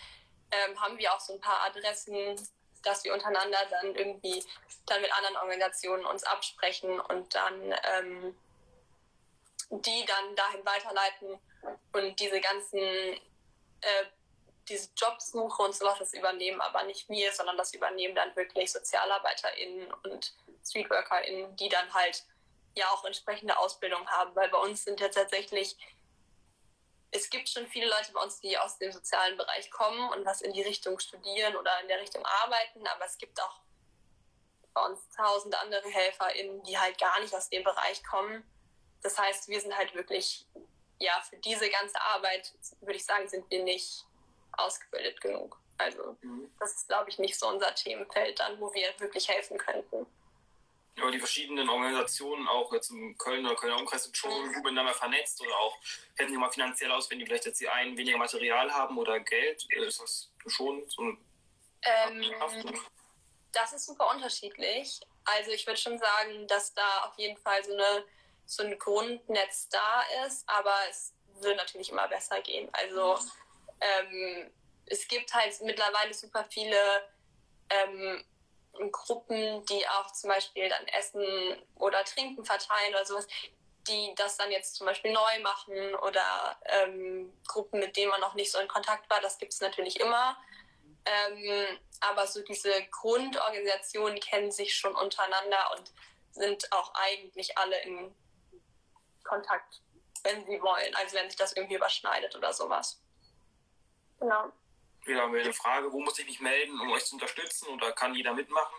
[0.50, 2.36] ähm, haben wir auch so ein paar Adressen,
[2.84, 4.44] dass wir untereinander dann irgendwie
[4.86, 8.36] dann mit anderen Organisationen uns absprechen und dann ähm,
[9.70, 11.38] die dann dahin weiterleiten
[11.92, 14.04] und diese ganzen äh,
[14.68, 19.92] diese Jobsuche und sowas, das übernehmen aber nicht wir, sondern das übernehmen dann wirklich SozialarbeiterInnen
[20.04, 22.24] und StreetworkerInnen, die dann halt
[22.74, 25.76] ja auch entsprechende Ausbildung haben, weil bei uns sind ja tatsächlich,
[27.14, 30.42] es gibt schon viele Leute bei uns, die aus dem sozialen Bereich kommen und was
[30.42, 33.60] in die Richtung studieren oder in der Richtung arbeiten, aber es gibt auch
[34.74, 38.42] bei uns tausende andere HelferInnen, die halt gar nicht aus dem Bereich kommen.
[39.02, 40.44] Das heißt, wir sind halt wirklich,
[40.98, 44.04] ja, für diese ganze Arbeit, würde ich sagen, sind wir nicht
[44.52, 45.60] ausgebildet genug.
[45.78, 46.52] Also, mhm.
[46.58, 50.06] das ist, glaube ich, nicht so unser Themenfeld dann, wo wir wirklich helfen könnten.
[51.00, 54.94] Aber die verschiedenen Organisationen, auch jetzt im Köln oder Kölner Umkreis, sind schon gut miteinander
[54.94, 55.76] vernetzt oder auch
[56.16, 59.18] hätten die mal finanziell aus, wenn die vielleicht jetzt die einen weniger Material haben oder
[59.20, 59.66] Geld.
[59.70, 61.18] Äh, ist das schon so ein
[61.82, 62.80] ähm,
[63.52, 65.00] Das ist super unterschiedlich.
[65.24, 68.04] Also ich würde schon sagen, dass da auf jeden Fall so, eine,
[68.46, 72.68] so ein Grundnetz da ist, aber es wird natürlich immer besser gehen.
[72.72, 73.18] Also
[73.80, 74.50] ähm,
[74.86, 76.76] es gibt halt mittlerweile super viele
[77.70, 78.24] ähm,
[78.90, 81.24] Gruppen, die auch zum Beispiel dann Essen
[81.76, 83.26] oder Trinken verteilen oder sowas,
[83.88, 88.34] die das dann jetzt zum Beispiel neu machen oder ähm, Gruppen, mit denen man noch
[88.34, 90.36] nicht so in Kontakt war, das gibt es natürlich immer.
[91.04, 95.92] Ähm, aber so diese Grundorganisationen kennen sich schon untereinander und
[96.30, 98.14] sind auch eigentlich alle in
[99.22, 99.82] Kontakt,
[100.22, 103.00] wenn sie wollen, also wenn sich das irgendwie überschneidet oder sowas.
[104.18, 104.50] Genau.
[105.06, 107.68] Haben wir eine Frage, wo muss ich mich melden, um euch zu unterstützen?
[107.68, 108.76] Oder kann jeder mitmachen?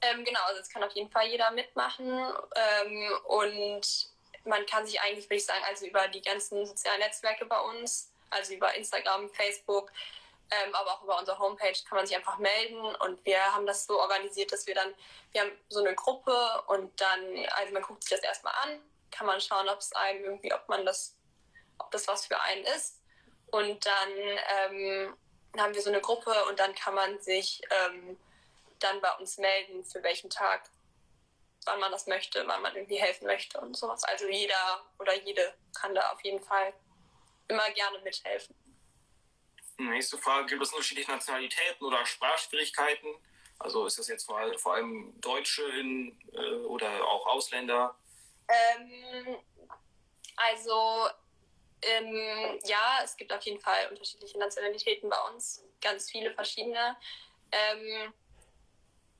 [0.00, 2.06] Ähm, genau, also es kann auf jeden Fall jeder mitmachen.
[2.08, 4.08] Ähm, und
[4.44, 8.12] man kann sich eigentlich, würde ich sagen, also über die ganzen sozialen Netzwerke bei uns,
[8.30, 9.90] also über Instagram, Facebook,
[10.50, 12.80] ähm, aber auch über unsere Homepage kann man sich einfach melden.
[12.96, 14.94] Und wir haben das so organisiert, dass wir dann,
[15.32, 19.26] wir haben so eine Gruppe und dann, also man guckt sich das erstmal an, kann
[19.26, 21.16] man schauen, ob es einem irgendwie, ob man das,
[21.78, 23.00] ob das was für einen ist.
[23.50, 24.10] Und dann
[24.58, 25.16] ähm,
[25.60, 28.18] haben wir so eine Gruppe und dann kann man sich ähm,
[28.80, 30.70] dann bei uns melden, für welchen Tag,
[31.64, 34.04] wann man das möchte, wann man irgendwie helfen möchte und sowas.
[34.04, 36.72] Also jeder oder jede kann da auf jeden Fall
[37.48, 38.54] immer gerne mithelfen.
[39.76, 43.08] Nächste Frage, gibt es unterschiedliche Nationalitäten oder Sprachschwierigkeiten?
[43.58, 47.96] Also ist das jetzt vor, vor allem Deutsche in, äh, oder auch Ausländer?
[48.48, 49.38] Ähm,
[50.36, 51.08] also
[51.86, 56.96] ähm, ja, es gibt auf jeden Fall unterschiedliche Nationalitäten bei uns, ganz viele verschiedene.
[57.52, 58.12] Ähm,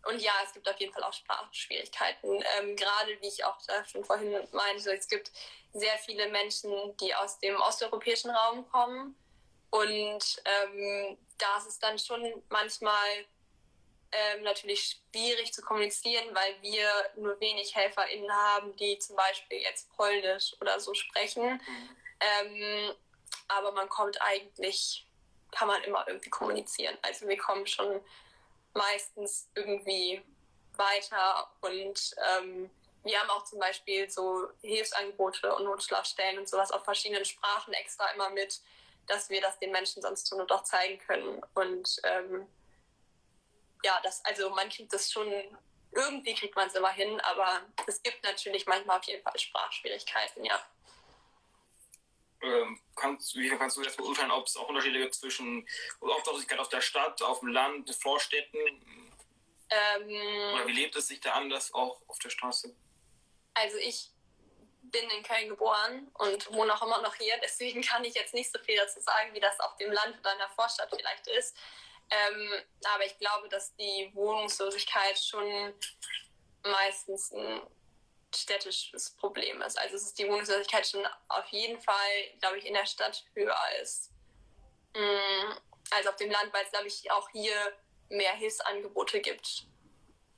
[0.07, 2.45] und ja, es gibt auf jeden Fall auch Sprachschwierigkeiten.
[2.59, 5.31] Ähm, gerade wie ich auch da schon vorhin meinte, es gibt
[5.73, 9.17] sehr viele Menschen, die aus dem osteuropäischen Raum kommen.
[9.71, 13.27] Und ähm, da ist es dann schon manchmal
[14.13, 19.91] ähm, natürlich schwierig zu kommunizieren, weil wir nur wenig HelferInnen haben, die zum Beispiel jetzt
[19.97, 21.55] Polnisch oder so sprechen.
[21.55, 21.97] Mhm.
[22.21, 22.95] Ähm,
[23.49, 25.07] aber man kommt eigentlich,
[25.51, 26.97] kann man immer irgendwie kommunizieren.
[27.03, 28.01] Also wir kommen schon
[28.73, 30.23] meistens irgendwie
[30.77, 32.71] weiter und ähm,
[33.05, 38.07] wir haben auch zum Beispiel so Hilfsangebote und Notschlafstellen und sowas auf verschiedenen Sprachen extra
[38.13, 38.61] immer mit,
[39.07, 41.43] dass wir das den Menschen sonst nur doch zeigen können.
[41.55, 42.47] Und ähm,
[43.85, 45.31] ja, das, also man kriegt das schon,
[45.93, 50.45] irgendwie kriegt man es immer hin, aber es gibt natürlich manchmal auf jeden Fall Sprachschwierigkeiten,
[50.45, 50.59] ja
[52.45, 55.67] ähm, kannst, wie kannst du jetzt beurteilen, ob es auch Unterschiede gibt zwischen
[56.01, 58.59] Obdachlosigkeit auf der Stadt, auf dem Land, Vorstädten?
[59.71, 62.75] Ähm, Oder wie lebt es sich da anders auch auf der Straße?
[63.55, 64.11] Also ich
[64.83, 68.53] bin in Köln geboren und wohne auch immer noch hier, deswegen kann ich jetzt nicht
[68.53, 71.57] so viel dazu sagen, wie das auf dem Land oder in der Vorstadt vielleicht ist.
[72.11, 72.53] Ähm,
[72.95, 75.73] aber ich glaube, dass die Wohnungslosigkeit schon
[76.63, 77.61] meistens ein
[78.37, 79.79] städtisches Problem ist.
[79.79, 83.57] Also es ist die Wohnungslosigkeit schon auf jeden Fall, glaube ich, in der Stadt höher
[83.83, 84.11] ist
[84.95, 85.53] mm,
[85.91, 87.55] als auf dem Land, weil es, glaube ich, auch hier
[88.09, 89.67] mehr Hilfsangebote gibt.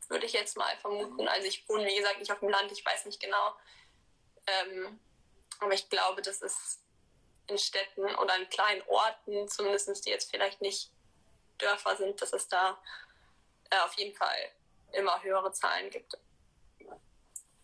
[0.08, 1.26] Würde ich jetzt mal vermuten.
[1.28, 3.56] Also ich wohne, wie gesagt, nicht auf dem Land, ich weiß nicht genau.
[4.46, 5.00] Ähm,
[5.58, 6.80] aber ich glaube, dass es
[7.48, 10.90] in Städten oder in kleinen Orten, zumindest die jetzt vielleicht nicht
[11.58, 12.78] Dörfer sind, dass es da
[13.70, 14.52] äh, auf jeden Fall
[14.92, 16.18] immer höhere Zahlen gibt.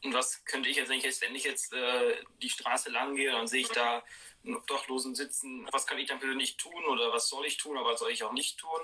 [0.05, 3.15] Und was könnte ich jetzt, wenn ich jetzt, wenn ich jetzt äh, die Straße lang
[3.15, 4.03] gehe, dann sehe ich da
[4.45, 5.69] einen Obdachlosen sitzen.
[5.71, 8.25] Was kann ich dann persönlich tun oder was soll ich tun, aber was soll ich
[8.25, 8.81] auch nicht tun?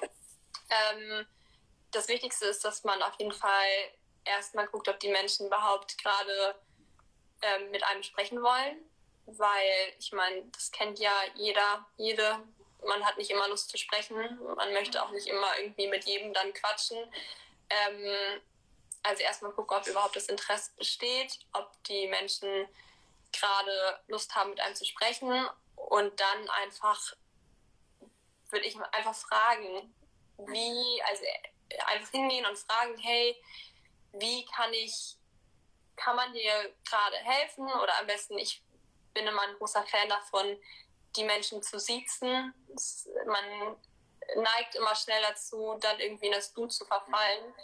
[0.70, 1.26] Ähm,
[1.90, 3.66] das Wichtigste ist, dass man auf jeden Fall
[4.24, 6.54] erstmal guckt, ob die Menschen überhaupt gerade
[7.42, 8.78] ähm, mit einem sprechen wollen.
[9.26, 12.38] Weil ich meine, das kennt ja jeder, jede.
[12.87, 14.16] Man hat nicht immer Lust zu sprechen.
[14.57, 16.98] Man möchte auch nicht immer irgendwie mit jedem dann quatschen.
[17.68, 18.40] Ähm,
[19.02, 22.68] also erstmal gucken, ob überhaupt das Interesse besteht, ob die Menschen
[23.32, 25.48] gerade Lust haben, mit einem zu sprechen.
[25.76, 27.14] Und dann einfach
[28.50, 29.94] würde ich einfach fragen,
[30.38, 31.24] wie, also
[31.87, 33.40] einfach hingehen und fragen, hey,
[34.12, 35.16] wie kann ich,
[35.96, 37.64] kann man dir gerade helfen?
[37.64, 38.62] Oder am besten, ich
[39.14, 40.58] bin immer ein großer Fan davon,
[41.16, 42.54] die Menschen zu siezen.
[43.26, 43.76] Man
[44.37, 47.54] neigt immer schnell dazu, dann irgendwie in das Du zu verfallen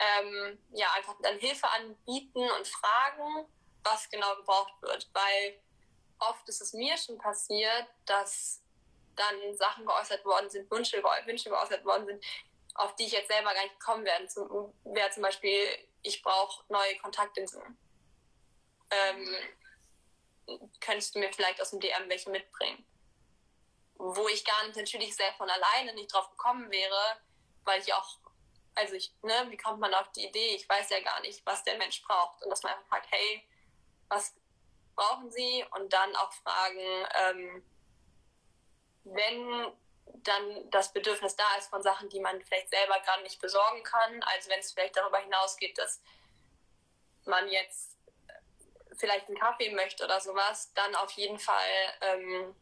[0.00, 3.46] ähm, ja, einfach dann Hilfe anbieten und fragen,
[3.84, 5.08] was genau gebraucht wird.
[5.12, 5.60] Weil
[6.18, 8.62] oft ist es mir schon passiert, dass
[9.16, 12.24] dann Sachen geäußert worden sind, Wünsche, Wünsche geäußert worden sind,
[12.74, 14.26] auf die ich jetzt selber gar nicht gekommen wäre.
[14.26, 15.66] Zum, wäre zum Beispiel,
[16.02, 17.78] ich brauche neue Kontaktlinsen.
[18.90, 19.36] Ähm,
[20.80, 22.84] könntest du mir vielleicht aus dem DM welche mitbringen?
[23.96, 27.20] Wo ich gar nicht natürlich sehr von alleine nicht drauf gekommen wäre,
[27.64, 28.18] weil ich auch,
[28.74, 30.54] also ich, ne, wie kommt man auf die Idee?
[30.54, 32.42] Ich weiß ja gar nicht, was der Mensch braucht.
[32.42, 33.46] Und dass man einfach fragt, hey,
[34.08, 34.34] was
[34.94, 35.64] brauchen sie?
[35.72, 37.64] Und dann auch fragen, ähm,
[39.04, 39.72] wenn
[40.22, 44.22] dann das Bedürfnis da ist von Sachen, die man vielleicht selber gerade nicht besorgen kann.
[44.24, 46.02] Also wenn es vielleicht darüber hinausgeht, dass
[47.24, 47.96] man jetzt
[48.96, 52.54] vielleicht einen Kaffee möchte oder sowas, dann auf jeden Fall ähm,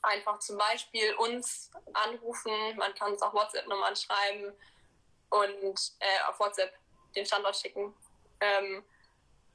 [0.00, 2.76] einfach zum Beispiel uns anrufen.
[2.76, 4.56] Man kann uns auch WhatsApp-Nummern schreiben
[5.32, 6.74] und äh, auf WhatsApp
[7.14, 7.94] den Standort schicken.
[8.40, 8.84] Ähm,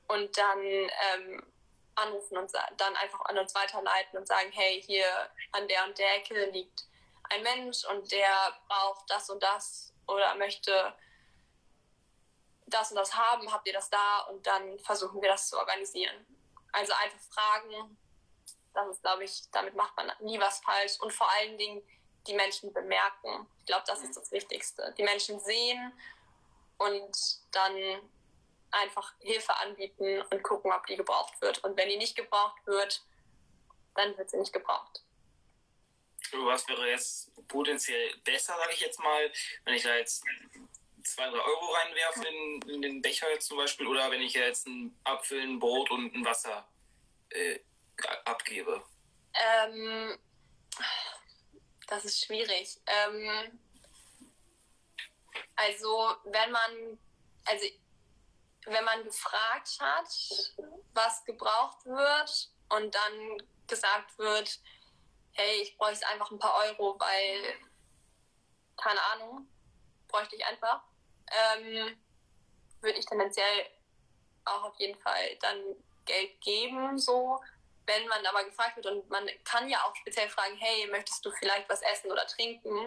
[0.07, 1.53] und dann ähm,
[1.95, 5.05] anrufen und dann einfach an uns weiterleiten und sagen, hey, hier
[5.51, 6.85] an der und der Ecke liegt
[7.29, 10.95] ein Mensch und der braucht das und das oder möchte
[12.67, 14.19] das und das haben, habt ihr das da?
[14.29, 16.25] Und dann versuchen wir das zu organisieren.
[16.71, 17.97] Also einfach fragen,
[18.73, 21.81] das ist, glaube ich, damit macht man nie was falsch und vor allen Dingen
[22.27, 23.47] die Menschen bemerken.
[23.59, 24.93] Ich glaube, das ist das Wichtigste.
[24.97, 25.91] Die Menschen sehen
[26.77, 27.17] und
[27.51, 27.75] dann
[28.71, 31.63] einfach Hilfe anbieten und gucken, ob die gebraucht wird.
[31.63, 33.03] Und wenn die nicht gebraucht wird,
[33.95, 35.03] dann wird sie nicht gebraucht.
[36.33, 39.31] Was wäre jetzt potenziell besser, sage ich jetzt mal,
[39.63, 40.23] wenn ich da jetzt
[41.03, 44.67] zwei, drei Euro reinwerfe in, in, den Becher jetzt zum Beispiel oder wenn ich jetzt
[44.67, 46.67] einen Apfel, ein Brot und ein Wasser
[47.29, 47.59] äh,
[48.25, 48.83] abgebe?
[49.33, 50.17] Ähm,
[51.87, 52.79] das ist schwierig.
[52.85, 53.59] Ähm,
[55.55, 56.99] also wenn man,
[57.45, 57.65] also
[58.65, 60.09] wenn man gefragt hat,
[60.93, 64.59] was gebraucht wird und dann gesagt wird,
[65.33, 67.59] hey, ich bräuchte einfach ein paar Euro, weil,
[68.75, 69.47] keine Ahnung,
[70.07, 70.83] bräuchte ich einfach,
[71.27, 71.97] ähm,
[72.81, 73.69] würde ich tendenziell
[74.45, 75.61] auch auf jeden Fall dann
[76.05, 77.39] Geld geben, so.
[77.87, 81.31] Wenn man aber gefragt wird und man kann ja auch speziell fragen, hey, möchtest du
[81.31, 82.85] vielleicht was essen oder trinken?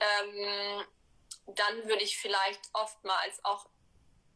[0.00, 0.84] Ähm,
[1.46, 3.66] dann würde ich vielleicht oftmals auch,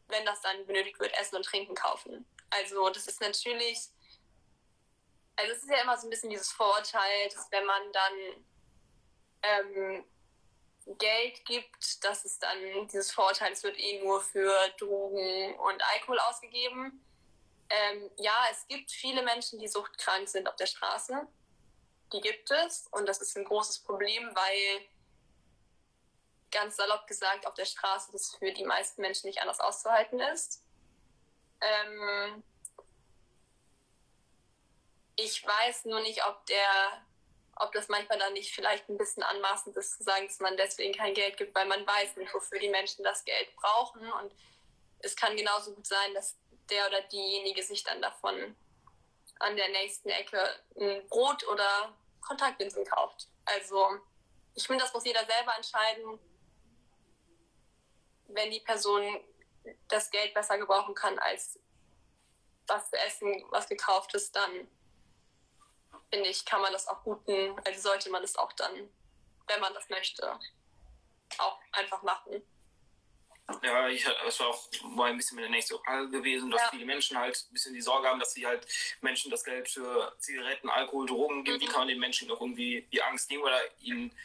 [0.07, 2.25] wenn das dann benötigt wird, Essen und Trinken kaufen.
[2.49, 3.91] Also das ist natürlich
[5.41, 8.13] also es ist ja immer so ein bisschen dieses Vorurteil, dass wenn man dann
[9.43, 10.05] ähm,
[10.97, 16.19] Geld gibt, dass es dann dieses Vorurteil, es wird eh nur für Drogen und Alkohol
[16.19, 17.03] ausgegeben.
[17.73, 21.25] Ähm, ja, es gibt viele Menschen, die suchtkrank sind auf der Straße.
[22.11, 24.85] Die gibt es und das ist ein großes Problem, weil
[26.51, 30.61] ganz salopp gesagt auf der Straße das für die meisten Menschen nicht anders auszuhalten ist.
[31.61, 32.43] Ähm,
[35.15, 37.05] ich weiß nur nicht, ob der,
[37.55, 40.93] ob das manchmal dann nicht vielleicht ein bisschen anmaßend ist zu sagen, dass man deswegen
[40.93, 44.11] kein Geld gibt, weil man weiß nicht, wofür die Menschen das Geld brauchen.
[44.11, 44.33] Und
[44.99, 46.35] es kann genauso gut sein, dass
[46.71, 48.55] der oder diejenige sich dann davon
[49.39, 50.39] an der nächsten Ecke
[50.79, 53.27] ein Brot oder Kontaktlinsen kauft.
[53.45, 53.99] Also
[54.55, 56.19] ich finde, das muss jeder selber entscheiden.
[58.27, 59.23] Wenn die Person
[59.87, 61.59] das Geld besser gebrauchen kann als
[62.89, 64.67] zu essen, was gekauft ist, dann
[66.09, 68.89] finde ich, kann man das auch guten, also sollte man es auch dann,
[69.47, 70.39] wenn man das möchte,
[71.37, 72.41] auch einfach machen.
[73.61, 76.69] Ja, ich, das war auch war ein bisschen meine nächste Frage gewesen, dass ja.
[76.71, 78.67] viele Menschen halt ein bisschen die Sorge haben, dass sie halt
[79.01, 81.57] Menschen das Geld für Zigaretten, Alkohol, Drogen geben.
[81.57, 81.61] Mhm.
[81.61, 84.15] Wie kann man den Menschen noch irgendwie die Angst nehmen oder ihnen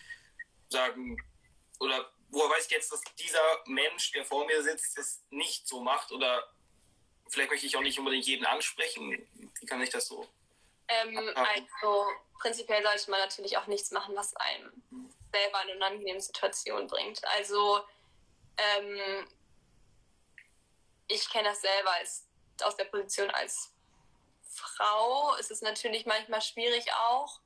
[0.69, 1.17] sagen,
[1.79, 5.81] oder woher weiß ich jetzt, dass dieser Mensch, der vor mir sitzt, das nicht so
[5.81, 6.51] macht oder
[7.29, 9.27] vielleicht möchte ich auch nicht unbedingt jeden ansprechen.
[9.61, 10.29] Wie kann ich das so
[10.89, 12.07] ähm, also
[12.39, 14.73] prinzipiell sollte man natürlich auch nichts machen, was einem
[15.33, 17.25] selber in eine unangenehme Situation bringt.
[17.37, 17.81] Also
[18.59, 19.27] ähm,
[21.09, 22.27] ich kenne das selber als,
[22.63, 23.73] aus der Position als
[24.43, 25.35] Frau.
[25.37, 27.41] Es ist natürlich manchmal schwierig auch,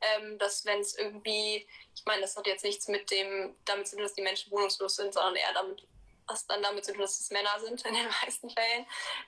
[0.00, 3.96] ähm, dass wenn es irgendwie, ich meine, das hat jetzt nichts mit dem damit zu
[3.96, 5.86] tun, dass die Menschen wohnungslos sind, sondern eher damit,
[6.26, 8.86] was dann damit zu tun, dass es Männer sind in den meisten Fällen.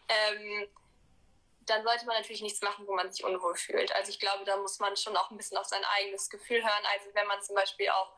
[0.08, 0.68] Ähm,
[1.68, 3.92] dann sollte man natürlich nichts machen, wo man sich unwohl fühlt.
[3.92, 6.86] Also ich glaube, da muss man schon auch ein bisschen auf sein eigenes Gefühl hören.
[6.94, 8.10] Also wenn man zum Beispiel auch,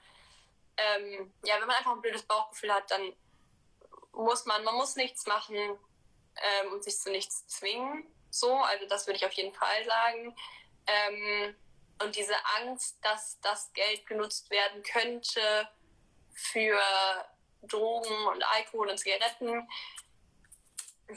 [0.80, 3.12] ähm, ja, wenn man einfach ein blödes Bauchgefühl hat, dann
[4.12, 8.06] muss man, man muss nichts machen ähm, und sich zu nichts zwingen.
[8.30, 10.36] So, also das würde ich auf jeden Fall sagen.
[10.86, 11.56] Ähm,
[12.02, 15.68] und diese Angst, dass das Geld genutzt werden könnte
[16.32, 16.80] für
[17.62, 19.68] Drogen und Alkohol und Zigaretten,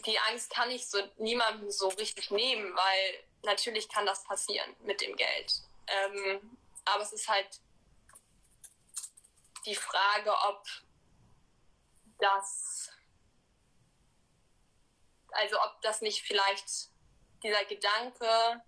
[0.06, 5.02] die Angst kann ich so niemandem so richtig nehmen, weil natürlich kann das passieren mit
[5.02, 5.54] dem Geld.
[5.88, 7.62] Ähm, aber es ist halt
[9.66, 10.66] die Frage, ob
[12.20, 12.92] das,
[15.32, 16.90] also ob das nicht vielleicht
[17.44, 18.64] dieser Gedanke,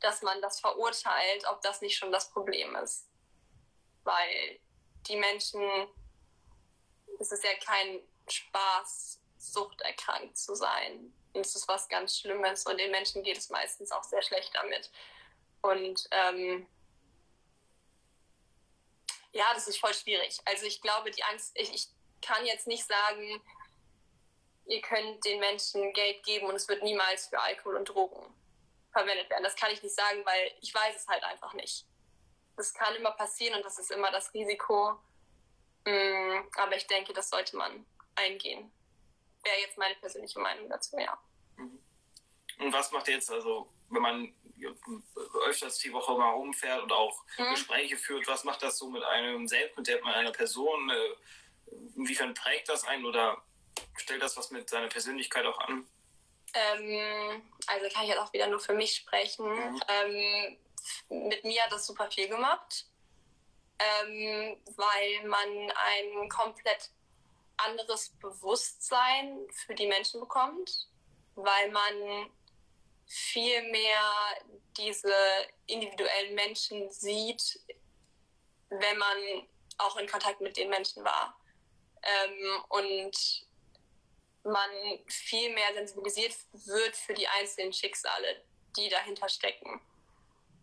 [0.00, 3.08] dass man das verurteilt, ob das nicht schon das Problem ist.
[4.04, 4.60] Weil
[5.08, 5.62] die Menschen,
[7.18, 11.12] es ist ja kein Spaß, suchterkrankt zu sein.
[11.32, 14.54] Und es ist was ganz Schlimmes und den Menschen geht es meistens auch sehr schlecht
[14.54, 14.90] damit.
[15.62, 16.66] Und ähm,
[19.32, 20.38] ja, das ist voll schwierig.
[20.44, 21.88] Also ich glaube, die Angst, ich, ich
[22.20, 23.42] kann jetzt nicht sagen,
[24.66, 28.34] ihr könnt den Menschen Geld geben und es wird niemals für Alkohol und Drogen
[28.92, 29.44] verwendet werden.
[29.44, 31.86] Das kann ich nicht sagen, weil ich weiß es halt einfach nicht.
[32.56, 34.98] Das kann immer passieren und das ist immer das Risiko.
[35.84, 38.70] Mm, aber ich denke, das sollte man eingehen.
[39.42, 41.18] Wäre jetzt meine persönliche Meinung dazu, ja.
[42.60, 44.34] Und was macht ihr jetzt, also wenn man
[45.46, 47.50] öfters die Woche mal rumfährt und auch mhm.
[47.50, 50.90] Gespräche führt, was macht das so mit einem selbst, mit, der, mit einer Person?
[50.90, 53.42] Äh, inwiefern prägt das einen oder
[53.96, 55.86] stellt das was mit seiner Persönlichkeit auch an?
[56.52, 59.46] Ähm, also kann ich jetzt auch wieder nur für mich sprechen.
[59.46, 59.80] Mhm.
[59.88, 60.58] Ähm,
[61.08, 62.86] mit mir hat das super viel gemacht,
[63.78, 66.90] ähm, weil man ein komplett
[67.56, 70.88] anderes Bewusstsein für die Menschen bekommt,
[71.34, 72.30] weil man
[73.10, 74.00] viel mehr
[74.76, 75.12] diese
[75.66, 77.58] individuellen Menschen sieht,
[78.68, 79.48] wenn man
[79.78, 81.36] auch in Kontakt mit den Menschen war.
[82.02, 83.46] Ähm, und
[84.44, 84.70] man
[85.08, 88.44] viel mehr sensibilisiert wird für die einzelnen Schicksale,
[88.76, 89.80] die dahinter stecken.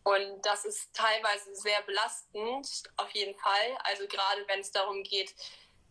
[0.06, 3.78] Und das ist teilweise sehr belastend, auf jeden Fall.
[3.84, 5.36] Also gerade wenn es darum geht,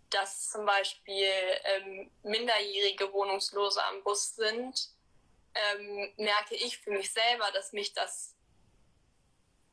[0.09, 1.31] dass zum Beispiel
[1.65, 4.96] ähm, minderjährige Wohnungslose am Bus sind,
[5.57, 8.35] ähm, merke ich für mich selber, dass mich das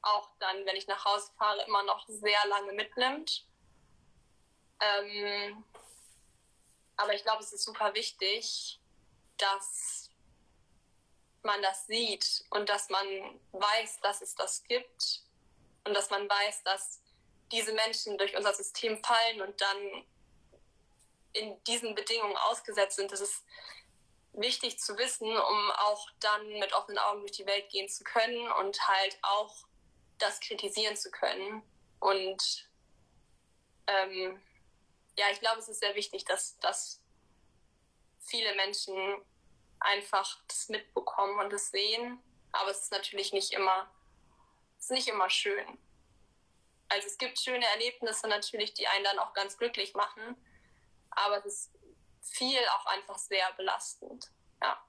[0.02, 3.46] auch dann, wenn ich nach Hause fahre, immer noch sehr lange mitnimmt.
[4.80, 5.64] Ähm,
[6.98, 8.80] aber ich glaube, es ist super wichtig,
[9.38, 10.10] dass
[11.42, 13.06] man das sieht und dass man
[13.52, 15.24] weiß, dass es das gibt
[15.86, 17.02] und dass man weiß, dass
[17.52, 20.06] diese Menschen durch unser System fallen und dann
[21.34, 23.12] in diesen Bedingungen ausgesetzt sind.
[23.12, 23.44] Das ist
[24.34, 28.52] wichtig zu wissen, um auch dann mit offenen Augen durch die Welt gehen zu können
[28.54, 29.56] und halt auch
[30.18, 31.64] das kritisieren zu können.
[32.00, 32.70] Und
[33.88, 34.42] ähm,
[35.18, 37.02] ja, ich glaube, es ist sehr wichtig, dass, dass
[38.20, 38.96] viele Menschen
[39.80, 42.20] einfach das mitbekommen und das sehen.
[42.52, 43.92] Aber es ist natürlich nicht immer,
[44.78, 45.78] es ist nicht immer schön.
[46.90, 50.36] Also es gibt schöne Erlebnisse natürlich, die einen dann auch ganz glücklich machen.
[51.12, 51.73] Aber es ist
[52.24, 54.32] viel auch einfach sehr belastend.
[54.62, 54.84] Ja.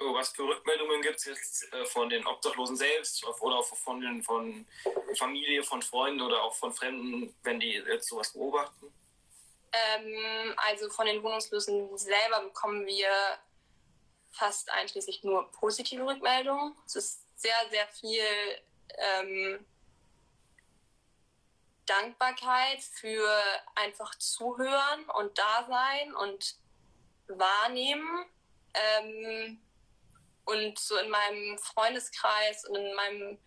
[0.00, 4.00] Oh, was für Rückmeldungen gibt es jetzt äh, von den Obdachlosen selbst oder auch von,
[4.00, 4.66] den, von
[5.16, 8.92] Familie, von Freunden oder auch von Fremden, wenn die jetzt sowas beobachten?
[9.72, 13.10] Ähm, also von den Wohnungslosen selber bekommen wir
[14.30, 16.76] fast einschließlich nur positive Rückmeldungen.
[16.86, 18.22] Es ist sehr, sehr viel
[18.96, 19.66] ähm,
[21.88, 23.28] Dankbarkeit für
[23.74, 26.56] einfach zuhören und da sein und
[27.28, 28.26] wahrnehmen.
[28.74, 29.60] Ähm,
[30.44, 33.38] und so in meinem Freundeskreis und in meinem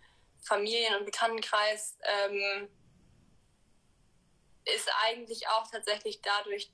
[0.44, 2.70] Familien- und Bekanntenkreis ähm,
[4.66, 6.72] ist eigentlich auch tatsächlich dadurch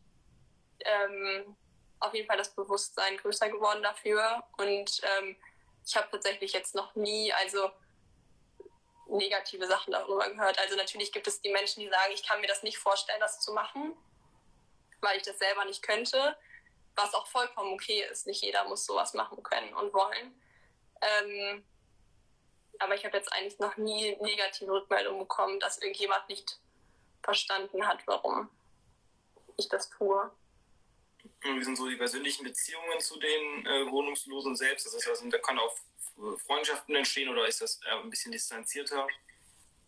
[0.81, 1.55] ähm,
[1.99, 4.43] auf jeden Fall das Bewusstsein größer geworden dafür.
[4.57, 5.37] Und ähm,
[5.85, 7.71] ich habe tatsächlich jetzt noch nie, also
[9.09, 10.59] negative Sachen darüber gehört.
[10.59, 13.39] Also natürlich gibt es die Menschen, die sagen, ich kann mir das nicht vorstellen, das
[13.39, 13.95] zu machen,
[15.01, 16.37] weil ich das selber nicht könnte
[16.97, 18.27] was auch vollkommen okay ist.
[18.27, 20.33] Nicht jeder muss sowas machen können und wollen.
[21.01, 21.63] Ähm,
[22.79, 26.59] aber ich habe jetzt eigentlich noch nie negative Rückmeldungen bekommen, dass irgendjemand nicht
[27.23, 28.49] verstanden hat, warum
[29.57, 30.31] ich das tue.
[31.41, 34.85] Wie sind so die persönlichen Beziehungen zu den äh, Wohnungslosen selbst?
[34.85, 35.75] Das heißt, also, da kann auch
[36.45, 39.07] Freundschaften entstehen oder ist das ein bisschen distanzierter?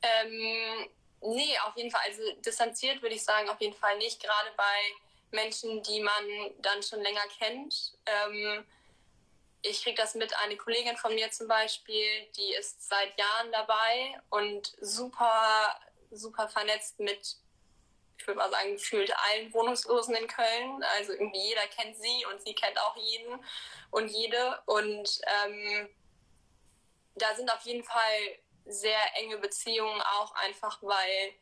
[0.01, 0.89] Ähm,
[1.21, 2.01] nee, auf jeden Fall.
[2.05, 4.21] Also distanziert würde ich sagen, auf jeden Fall nicht.
[4.21, 4.77] Gerade bei
[5.31, 7.93] Menschen, die man dann schon länger kennt.
[8.05, 8.65] Ähm,
[9.61, 14.21] ich kriege das mit, eine Kollegin von mir zum Beispiel, die ist seit Jahren dabei
[14.29, 15.79] und super,
[16.11, 17.35] super vernetzt mit,
[18.17, 20.83] ich würde mal sagen, gefühlt allen Wohnungslosen in Köln.
[20.97, 23.43] Also irgendwie jeder kennt sie und sie kennt auch jeden
[23.91, 24.61] und jede.
[24.65, 25.89] Und ähm,
[27.15, 31.33] da sind auf jeden Fall sehr enge Beziehungen auch einfach, weil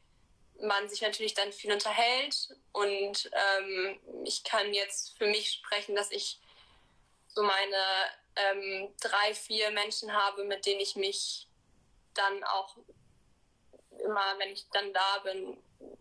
[0.61, 2.55] man sich natürlich dann viel unterhält.
[2.72, 6.39] Und ähm, ich kann jetzt für mich sprechen, dass ich
[7.28, 7.84] so meine
[8.36, 11.47] ähm, drei, vier Menschen habe, mit denen ich mich
[12.13, 12.78] dann auch
[14.03, 15.57] immer, wenn ich dann da bin,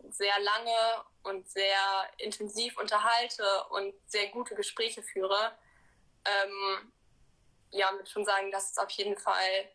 [0.09, 5.57] sehr lange und sehr intensiv unterhalte und sehr gute Gespräche führe,
[6.25, 6.91] ähm,
[7.71, 9.69] ja, würde schon sagen, dass es auf jeden Fall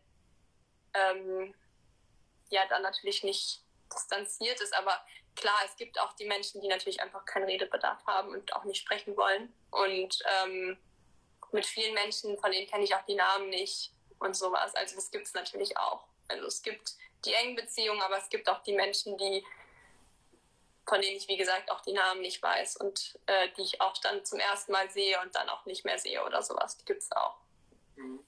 [0.95, 1.55] ähm,
[2.51, 3.63] ja dann natürlich nicht
[3.93, 5.05] distanziert ist, aber
[5.37, 8.81] klar, es gibt auch die Menschen, die natürlich einfach keinen Redebedarf haben und auch nicht
[8.81, 9.53] sprechen wollen.
[9.71, 10.79] Und ähm,
[11.53, 14.75] mit vielen Menschen, von denen kenne ich auch die Namen nicht und sowas.
[14.75, 16.07] Also das gibt es natürlich auch.
[16.29, 19.45] Also es gibt die engen Beziehungen, aber es gibt auch die Menschen, die
[20.87, 23.97] von denen ich, wie gesagt, auch die Namen nicht weiß und äh, die ich auch
[23.99, 26.77] dann zum ersten Mal sehe und dann auch nicht mehr sehe oder sowas.
[26.77, 27.37] Die gibt es auch.
[27.97, 28.21] Mhm.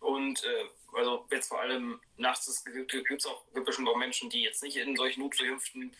[0.00, 4.42] Und äh, also jetzt vor allem nachts gibt es auch gibt bestimmt auch Menschen, die
[4.42, 5.94] jetzt nicht in solchen Notverhüpften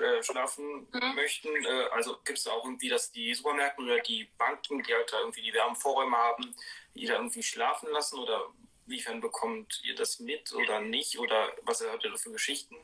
[0.00, 1.14] äh, schlafen mhm.
[1.14, 1.48] möchten.
[1.64, 5.20] Äh, also gibt es auch irgendwie, dass die Supermärkte oder die Banken, die halt da
[5.20, 6.54] irgendwie die Wärmevorräume haben,
[6.94, 8.52] die da irgendwie schlafen lassen oder
[8.86, 12.76] wiefern bekommt ihr das mit oder nicht oder was habt ihr da für Geschichten?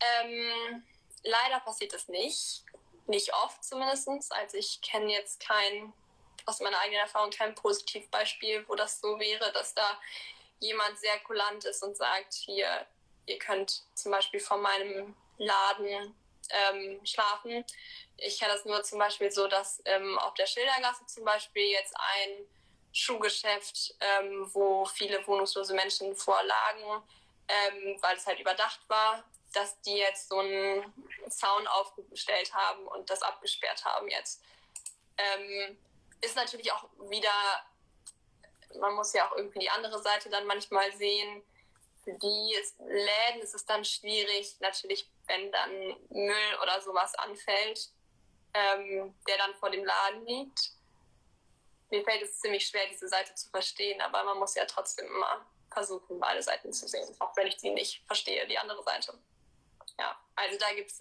[0.00, 0.82] Ähm,
[1.22, 2.64] leider passiert das nicht.
[3.06, 4.08] Nicht oft zumindest.
[4.32, 5.92] Also ich kenne jetzt kein,
[6.46, 9.98] aus meiner eigenen Erfahrung, kein Positivbeispiel, wo das so wäre, dass da
[10.60, 12.86] jemand sehr kulant ist und sagt, hier,
[13.26, 16.14] ihr könnt zum Beispiel vor meinem Laden
[16.50, 17.64] ähm, schlafen.
[18.16, 21.94] Ich kenne das nur zum Beispiel so, dass ähm, auf der Schildergasse zum Beispiel jetzt
[21.96, 22.46] ein
[22.92, 27.02] Schuhgeschäft, ähm, wo viele wohnungslose Menschen vorlagen,
[27.48, 29.22] ähm, weil es halt überdacht war,
[29.52, 30.92] dass die jetzt so einen
[31.28, 34.42] Zaun aufgestellt haben und das abgesperrt haben jetzt.
[35.18, 35.78] Ähm,
[36.20, 37.30] ist natürlich auch wieder,
[38.80, 41.42] man muss ja auch irgendwie die andere Seite dann manchmal sehen.
[42.04, 47.90] Für die Läden ist es dann schwierig, natürlich, wenn dann Müll oder sowas anfällt,
[48.54, 50.70] ähm, der dann vor dem Laden liegt.
[51.90, 55.46] Mir fällt es ziemlich schwer, diese Seite zu verstehen, aber man muss ja trotzdem immer
[55.70, 59.18] versuchen, beide Seiten zu sehen, auch wenn ich sie nicht verstehe, die andere Seite.
[59.98, 61.00] Ja, also da gibt es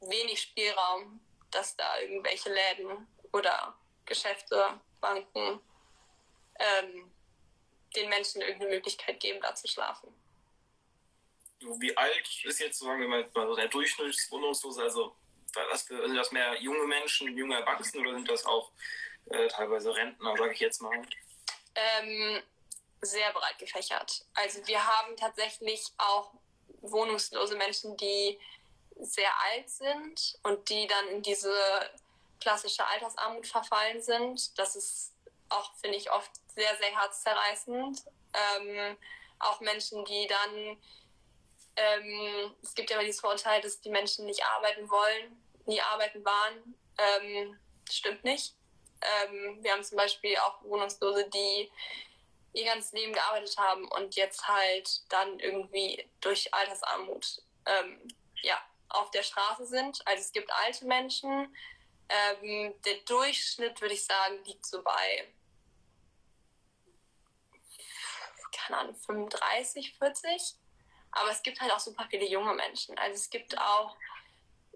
[0.00, 3.06] wenig Spielraum, dass da irgendwelche Läden
[3.36, 3.74] oder
[4.06, 5.60] Geschäfte, Banken
[6.58, 7.12] ähm,
[7.94, 10.12] den Menschen irgendeine Möglichkeit geben, da zu schlafen.
[11.60, 14.82] Wie alt ist jetzt, sagen wir mal, so der Durchschnittswohnungslose?
[14.82, 15.16] Also
[15.88, 18.70] sind das mehr junge Menschen, junge Erwachsene oder sind das auch
[19.30, 21.02] äh, teilweise Rentner, sage ich jetzt mal?
[21.74, 22.42] Ähm,
[23.00, 24.24] sehr breit gefächert.
[24.34, 26.32] Also wir haben tatsächlich auch
[26.82, 28.38] wohnungslose Menschen, die
[29.00, 31.54] sehr alt sind und die dann in diese
[32.40, 34.58] klassische Altersarmut verfallen sind.
[34.58, 35.14] Das ist
[35.48, 38.02] auch, finde ich, oft sehr, sehr herzzerreißend.
[38.32, 38.96] Ähm,
[39.38, 40.82] auch Menschen, die dann,
[41.76, 46.24] ähm, es gibt ja immer dieses Vorurteil, dass die Menschen nicht arbeiten wollen, nie arbeiten
[46.24, 46.74] waren.
[46.98, 47.58] Ähm,
[47.90, 48.54] stimmt nicht.
[49.02, 51.70] Ähm, wir haben zum Beispiel auch Wohnungslose, die
[52.54, 58.08] ihr ganzes Leben gearbeitet haben und jetzt halt dann irgendwie durch Altersarmut ähm,
[58.42, 58.58] ja,
[58.88, 60.00] auf der Straße sind.
[60.06, 61.54] Also es gibt alte Menschen.
[62.08, 65.28] Ähm, der Durchschnitt, würde ich sagen, liegt so bei,
[68.52, 70.54] keine Ahnung, 35, 40.
[71.12, 72.96] Aber es gibt halt auch super viele junge Menschen.
[72.98, 73.96] Also es gibt auch,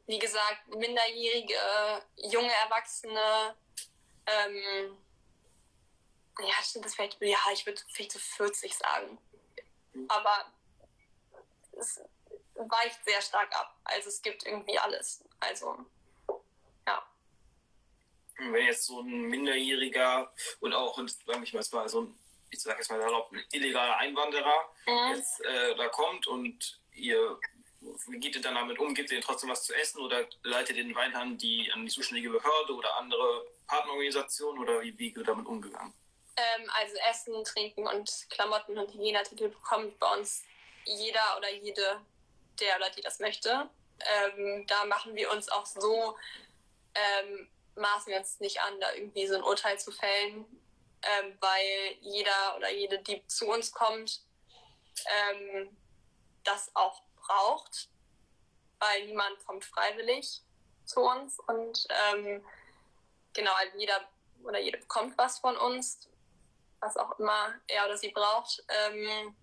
[0.06, 1.54] wie gesagt, minderjährige,
[2.16, 3.56] junge Erwachsene.
[4.26, 4.96] Ähm,
[6.38, 9.18] ja, stimmt, das vielleicht, ja, ich würde vielleicht so 40 sagen.
[10.08, 10.50] Aber
[11.72, 12.00] es
[12.54, 13.76] weicht sehr stark ab.
[13.84, 15.24] Also es gibt irgendwie alles.
[15.40, 15.84] Also.
[18.40, 22.18] Wenn jetzt so ein Minderjähriger und auch, sag ich mal, so ein,
[22.50, 25.14] ich sag jetzt mal salopp, ein illegaler Einwanderer mhm.
[25.14, 27.38] jetzt äh, da kommt und ihr
[27.80, 28.94] wie geht ihr dann damit um?
[28.94, 31.84] Gibt ihr ihnen trotzdem was zu essen oder leitet ihr den Wein an die, an
[31.84, 35.94] die zuständige Behörde oder andere Partnerorganisationen oder wie, wie wird damit umgegangen?
[36.36, 40.44] Ähm, also Essen, Trinken und Klamotten und Hygieneartikel bekommt bei uns
[40.84, 42.00] jeder oder jede,
[42.60, 43.68] der oder die das möchte.
[44.00, 46.16] Ähm, da machen wir uns auch so,
[46.94, 47.48] ähm,
[47.80, 50.44] maßen wir uns nicht an, da irgendwie so ein Urteil zu fällen,
[51.02, 54.22] ähm, weil jeder oder jede, die zu uns kommt,
[55.06, 55.76] ähm,
[56.44, 57.88] das auch braucht,
[58.78, 60.42] weil niemand kommt freiwillig
[60.84, 62.44] zu uns und ähm,
[63.32, 64.08] genau, also jeder
[64.42, 66.10] oder jede bekommt was von uns
[66.80, 68.64] was auch immer er oder sie braucht.
[68.68, 69.36] Ähm,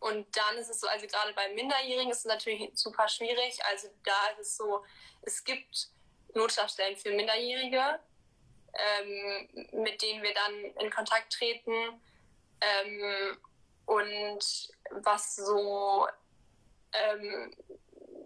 [0.00, 3.64] und dann ist es so, also gerade bei Minderjährigen ist es natürlich super schwierig.
[3.64, 4.84] Also da ist es so,
[5.22, 5.88] es gibt
[6.34, 8.00] Notschlafstellen für Minderjährige,
[8.74, 10.54] ähm, mit denen wir dann
[10.84, 12.00] in Kontakt treten.
[12.60, 13.38] Ähm,
[13.86, 16.06] und was so
[16.92, 17.54] ähm,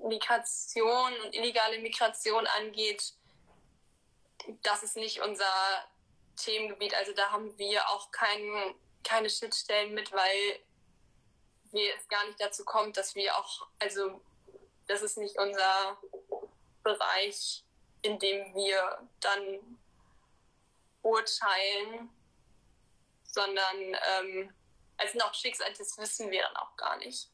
[0.05, 3.15] Migration und illegale Migration angeht,
[4.63, 5.45] das ist nicht unser
[6.37, 6.95] Themengebiet.
[6.95, 8.75] Also da haben wir auch kein,
[9.05, 10.61] keine Schnittstellen mit, weil
[11.71, 14.21] wir es gar nicht dazu kommt, dass wir auch, also
[14.87, 15.97] das ist nicht unser
[16.83, 17.65] Bereich,
[18.03, 19.79] in dem wir dann
[21.03, 22.11] urteilen,
[23.25, 24.53] sondern ähm,
[24.97, 27.29] also noch Schicksal, das wissen wir dann auch gar nicht.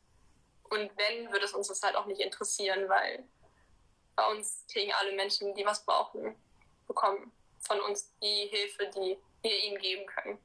[0.65, 3.25] Und wenn, würde es uns das halt auch nicht interessieren, weil
[4.17, 6.35] bei uns kriegen alle Menschen, die was brauchen,
[6.87, 10.39] bekommen von uns die Hilfe, die wir ihnen geben können.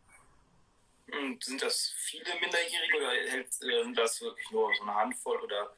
[1.11, 5.75] Und sind das viele Minderjährige oder äh, das wirklich nur so eine Handvoll oder?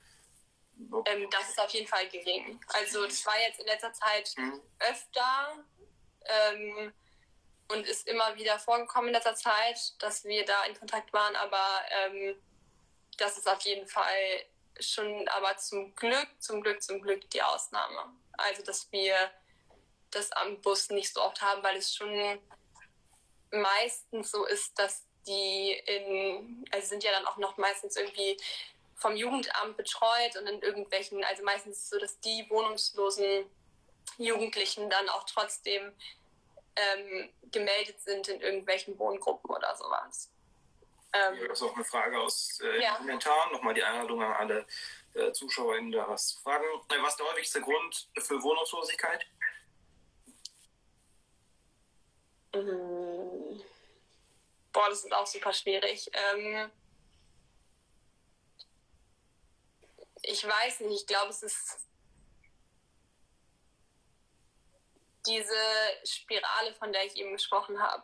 [1.06, 2.60] Ähm, das ist auf jeden Fall gering.
[2.68, 4.62] Also das war jetzt in letzter Zeit mhm.
[4.80, 5.66] öfter
[6.26, 6.94] ähm,
[7.70, 11.82] und ist immer wieder vorgekommen in letzter Zeit, dass wir da in Kontakt waren, aber
[11.90, 12.36] ähm,
[13.18, 14.46] das ist auf jeden Fall
[14.80, 18.14] schon, aber zum Glück, zum Glück, zum Glück die Ausnahme.
[18.34, 19.16] Also dass wir
[20.12, 22.40] das am Bus nicht so oft haben, weil es schon
[23.52, 28.38] meistens so ist, dass die in, also sind ja dann auch noch meistens irgendwie
[28.96, 33.46] vom Jugendamt betreut und in irgendwelchen, also meistens so, dass die wohnungslosen
[34.18, 35.92] Jugendlichen dann auch trotzdem
[36.76, 40.32] ähm, gemeldet sind in irgendwelchen Wohngruppen oder sowas.
[41.14, 42.96] Ähm, das ist auch eine Frage aus äh, ja.
[42.96, 43.52] Kommentaren.
[43.52, 44.66] Nochmal die Einladung an alle
[45.14, 46.66] äh, ZuschauerInnen, da was zu fragen.
[46.90, 49.26] Äh, was ist der häufigste Grund für Wohnungslosigkeit?
[52.54, 53.62] Mhm.
[54.74, 56.10] Boah, das ist auch super schwierig.
[56.14, 56.70] Ähm,
[60.28, 61.80] ich weiß nicht, ich glaube, es ist
[65.26, 65.56] diese
[66.04, 68.04] Spirale, von der ich eben gesprochen habe.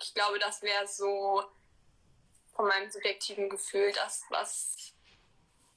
[0.00, 1.44] Ich glaube, das wäre so
[2.54, 4.94] von meinem subjektiven Gefühl das, was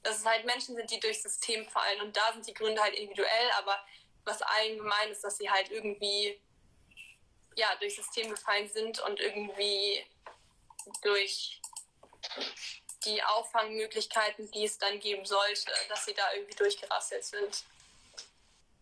[0.02, 2.94] dass es halt Menschen sind, die durchs System fallen und da sind die Gründe halt
[2.94, 3.78] individuell, aber
[4.24, 6.40] was allen gemein ist, dass sie halt irgendwie
[7.56, 10.04] ja, durchs System gefallen sind und irgendwie
[11.02, 11.60] durch
[13.04, 17.64] die Auffangmöglichkeiten, die es dann geben sollte, dass sie da irgendwie durchgerasselt sind.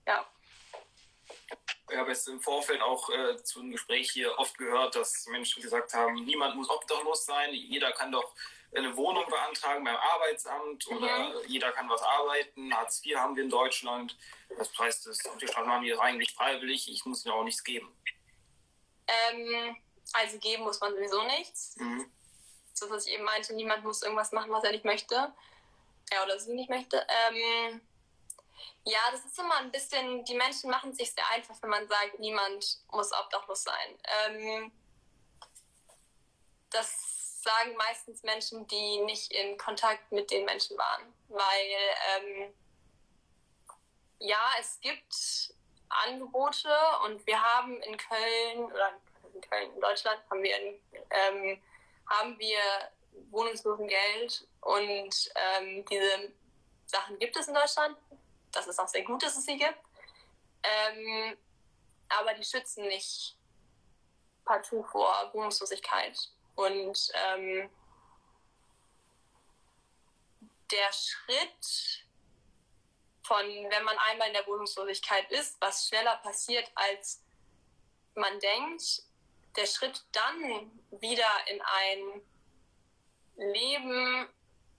[0.07, 0.27] Ja.
[1.91, 5.63] Ich habe jetzt im Vorfeld auch äh, zu einem Gespräch hier oft gehört, dass Menschen
[5.63, 8.33] gesagt haben, niemand muss obdachlos sein, jeder kann doch
[8.73, 11.35] eine Wohnung beantragen beim Arbeitsamt oder mhm.
[11.49, 12.73] jeder kann was arbeiten.
[12.73, 14.17] Hartz IV haben wir in Deutschland.
[14.57, 17.93] Das des Unterstaaten haben wir eigentlich freiwillig, ich muss mir auch nichts geben.
[19.07, 19.77] Ähm,
[20.13, 21.77] also geben muss man sowieso nichts.
[21.77, 22.11] Mhm.
[22.81, 25.33] So was ich eben meinte, niemand muss irgendwas machen, was er nicht möchte.
[26.11, 27.07] Er oder sie nicht möchte.
[27.29, 27.81] Ähm,
[28.85, 31.87] ja, das ist immer ein bisschen, die Menschen machen es sich sehr einfach, wenn man
[31.87, 33.99] sagt, niemand muss obdachlos sein.
[34.27, 34.73] Ähm,
[36.71, 41.13] das sagen meistens Menschen, die nicht in Kontakt mit den Menschen waren.
[41.29, 41.71] Weil,
[42.17, 42.55] ähm,
[44.21, 45.55] ja, es gibt
[45.91, 46.75] Angebote
[47.05, 48.93] und wir haben in Köln oder
[49.35, 51.63] in Köln in Deutschland haben wir ähm,
[52.11, 52.59] haben wir
[53.31, 56.33] Wohnungslosengeld und ähm, diese
[56.87, 57.97] Sachen gibt es in Deutschland.
[58.53, 59.79] Das ist auch sehr gut, dass es sie gibt.
[60.63, 61.37] Ähm,
[62.09, 63.37] aber die schützen nicht
[64.45, 66.19] partout vor Wohnungslosigkeit.
[66.57, 67.71] Und ähm,
[70.71, 72.05] der Schritt
[73.23, 77.23] von, wenn man einmal in der Wohnungslosigkeit ist, was schneller passiert, als
[78.15, 79.05] man denkt,
[79.57, 80.71] der Schritt dann
[81.01, 82.23] wieder in ein
[83.37, 84.29] Leben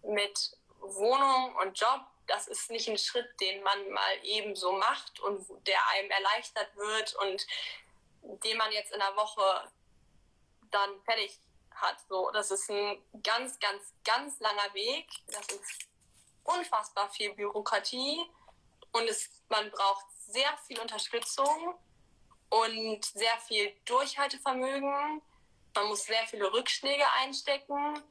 [0.03, 5.19] mit Wohnung und Job, das ist nicht ein Schritt, den man mal eben so macht
[5.19, 7.45] und der einem erleichtert wird und
[8.43, 9.71] den man jetzt in einer Woche
[10.69, 11.39] dann fertig
[11.71, 11.97] hat.
[12.07, 15.07] So, das ist ein ganz, ganz, ganz langer Weg.
[15.27, 15.87] Das ist
[16.43, 18.21] unfassbar viel Bürokratie
[18.91, 21.75] und es, man braucht sehr viel Unterstützung
[22.51, 25.21] und sehr viel Durchhaltevermögen.
[25.73, 28.03] Man muss sehr viele Rückschläge einstecken.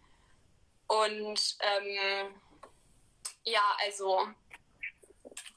[0.86, 2.34] Und ähm,
[3.44, 4.26] ja, also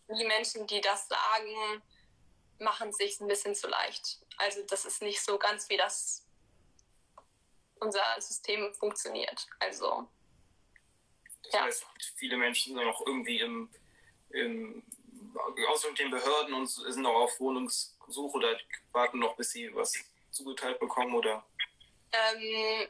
[0.09, 1.81] die Menschen, die das sagen,
[2.59, 4.19] machen es sich ein bisschen zu leicht.
[4.37, 6.25] Also das ist nicht so ganz, wie das
[7.79, 9.47] unser System funktioniert.
[9.59, 10.07] Also
[11.43, 11.61] das ja.
[11.63, 13.69] heißt, viele Menschen sind noch irgendwie im,
[14.29, 14.83] im
[15.69, 17.39] außer mit den Behörden und sind noch auf
[18.03, 18.57] Wohnungssuche oder
[18.91, 19.93] warten noch, bis sie was
[20.31, 21.45] zugeteilt bekommen oder?
[22.11, 22.87] Ähm,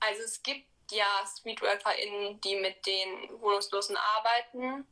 [0.00, 4.86] also es gibt ja StreetworkerInnen, die mit den Wohnungslosen arbeiten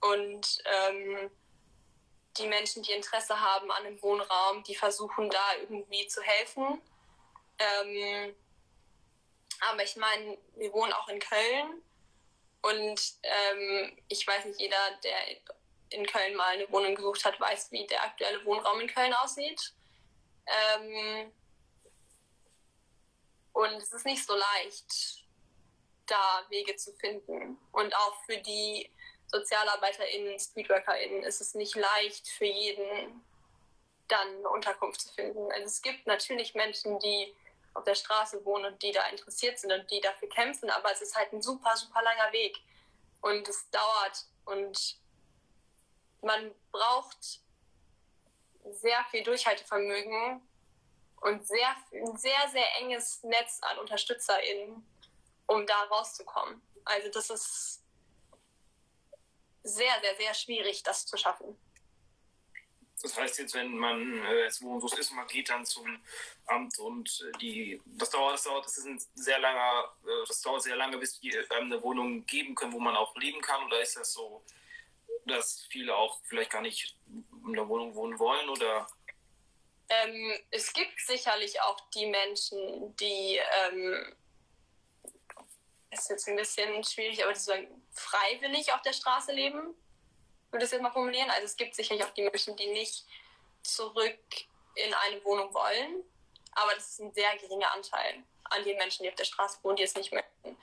[0.00, 1.30] und ähm,
[2.38, 6.80] die Menschen, die Interesse haben an dem Wohnraum, die versuchen da irgendwie zu helfen.
[7.58, 8.34] Ähm,
[9.60, 11.82] aber ich meine, wir wohnen auch in Köln
[12.62, 15.36] und ähm, ich weiß nicht, jeder, der
[15.92, 19.72] in Köln mal eine Wohnung gesucht hat, weiß, wie der aktuelle Wohnraum in Köln aussieht.
[20.46, 21.32] Ähm,
[23.52, 25.20] und es ist nicht so leicht.
[26.06, 27.58] da Wege zu finden.
[27.70, 28.90] Und auch für die
[29.28, 33.22] SozialarbeiterInnen, StreetworkerInnen ist es nicht leicht für jeden,
[34.08, 35.50] dann eine Unterkunft zu finden.
[35.52, 37.34] Also es gibt natürlich Menschen, die
[37.74, 41.00] auf der Straße wohnen und die da interessiert sind und die dafür kämpfen, aber es
[41.00, 42.58] ist halt ein super, super langer Weg
[43.22, 44.96] und es dauert und
[46.22, 47.40] man braucht
[48.64, 50.40] sehr viel Durchhaltevermögen
[51.20, 54.86] und sehr, ein sehr, sehr enges Netz an UnterstützerInnen,
[55.46, 56.62] um da rauszukommen.
[56.84, 57.82] Also das ist
[59.62, 61.56] sehr, sehr, sehr schwierig, das zu schaffen.
[63.02, 66.00] Das heißt jetzt, wenn man äh, jetzt wohnungslos ist, man geht dann zum
[66.46, 70.40] Amt und äh, die, das dauert, das dauert, das ist ein sehr langer, äh, das
[70.40, 73.64] dauert sehr lange, bis die einem eine Wohnung geben können, wo man auch leben kann.
[73.64, 74.44] Oder ist das so,
[75.26, 76.96] dass viele auch vielleicht gar nicht
[77.46, 78.48] in der Wohnung wohnen wollen?
[78.48, 78.86] Oder
[79.88, 84.14] ähm, es gibt sicherlich auch die Menschen, die ähm,
[85.90, 87.52] ist jetzt ein bisschen schwierig, aber die so
[87.92, 89.74] freiwillig auf der Straße leben
[90.50, 91.30] würde ich jetzt mal formulieren.
[91.30, 93.06] Also es gibt sicherlich auch die Menschen, die nicht
[93.62, 94.18] zurück
[94.74, 96.04] in eine Wohnung wollen,
[96.52, 99.76] aber das ist ein sehr geringer Anteil an den Menschen, die auf der Straße wohnen,
[99.76, 100.56] die es nicht möchten.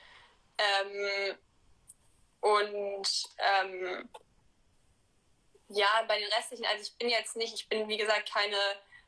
[0.57, 1.37] Ähm,
[2.41, 4.09] und ähm,
[5.69, 8.57] ja, bei den restlichen, also ich bin jetzt nicht, ich bin wie gesagt keine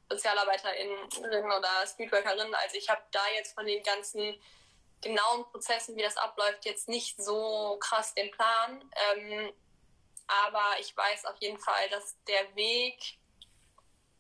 [0.10, 0.90] Sozialarbeiterin
[1.20, 4.40] oder Streetworkerin, also ich habe da jetzt von den ganzen
[5.02, 8.90] genauen Prozessen, wie das abläuft, jetzt nicht so krass den Plan.
[9.12, 9.52] Ähm,
[10.28, 13.18] aber ich weiß auf jeden Fall, dass der Weg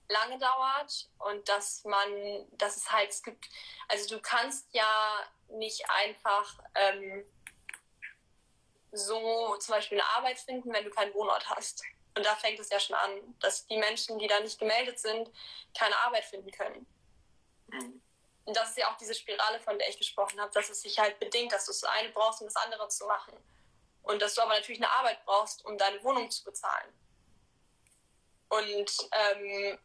[0.09, 3.45] lange dauert und dass man, dass es halt, es gibt,
[3.87, 7.25] also du kannst ja nicht einfach ähm,
[8.91, 11.83] so zum Beispiel eine Arbeit finden, wenn du keinen Wohnort hast.
[12.15, 15.29] Und da fängt es ja schon an, dass die Menschen, die da nicht gemeldet sind,
[15.77, 16.85] keine Arbeit finden können.
[17.67, 18.01] Mhm.
[18.45, 20.97] Und das ist ja auch diese Spirale, von der ich gesprochen habe, dass es sich
[20.99, 23.37] halt bedingt, dass du das eine brauchst, um das andere zu machen.
[24.03, 26.91] Und dass du aber natürlich eine Arbeit brauchst, um deine Wohnung zu bezahlen.
[28.49, 29.79] Und ähm,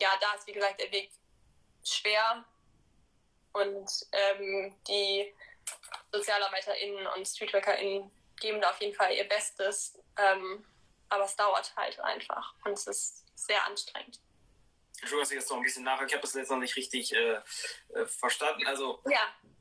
[0.00, 1.12] ja, da ist wie gesagt der Weg
[1.84, 2.44] schwer.
[3.52, 5.32] Und ähm, die
[6.10, 9.96] SozialarbeiterInnen und StreetworkerInnen geben da auf jeden Fall ihr Bestes.
[10.16, 10.66] Ähm,
[11.14, 14.20] aber es dauert halt einfach und es ist sehr anstrengend.
[15.00, 17.14] Entschuldigung, dass ich jetzt noch ein bisschen nachher, ich habe das jetzt noch nicht richtig
[17.14, 17.40] äh,
[17.94, 18.66] äh, verstanden.
[18.66, 19.20] Also, ja.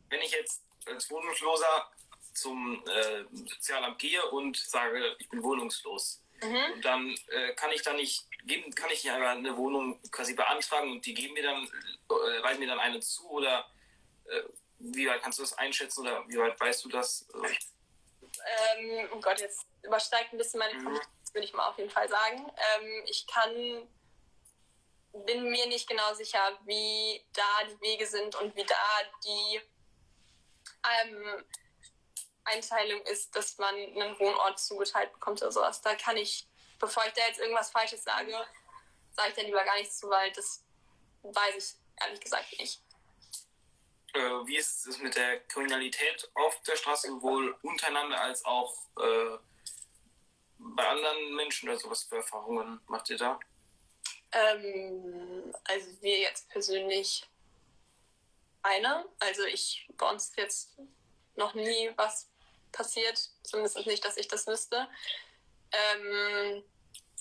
[0.10, 1.92] wenn ich jetzt als Wohnungsloser
[2.34, 6.22] zum äh, Sozialamt gehe und sage, ich bin wohnungslos.
[6.42, 6.74] Mhm.
[6.74, 10.92] Und dann äh, kann ich da nicht geben, kann ich aber eine Wohnung quasi beantragen
[10.92, 13.70] und die geben mir dann, äh, weisen mir dann eine zu oder
[14.80, 17.26] wie weit kannst du das einschätzen oder wie weit weißt du das?
[18.76, 21.00] Ähm, oh Gott, jetzt übersteigt ein bisschen meine mhm.
[21.34, 22.40] Würde ich mal auf jeden Fall sagen.
[22.40, 23.88] Ähm, ich kann,
[25.26, 28.76] bin mir nicht genau sicher, wie da die Wege sind und wie da
[29.26, 29.62] die
[30.84, 31.44] ähm,
[32.46, 35.82] Einteilung ist, dass man einen Wohnort zugeteilt bekommt oder sowas.
[35.82, 36.48] Da kann ich,
[36.80, 38.34] bevor ich da jetzt irgendwas Falsches sage,
[39.12, 40.64] sage ich da lieber gar nichts zu, weil das
[41.24, 42.82] weiß ich ehrlich gesagt nicht.
[44.14, 49.38] Äh, wie ist es mit der Kriminalität auf der Straße, sowohl untereinander als auch äh,
[50.76, 51.70] bei anderen Menschen?
[51.70, 53.40] Also was für Erfahrungen macht ihr da?
[54.32, 57.30] Ähm, also wir jetzt persönlich
[58.64, 59.06] eine.
[59.20, 60.78] Also ich bei uns jetzt
[61.36, 62.30] noch nie was
[62.72, 64.88] passiert, zumindest nicht, dass ich das wüsste.
[65.72, 66.64] Ähm,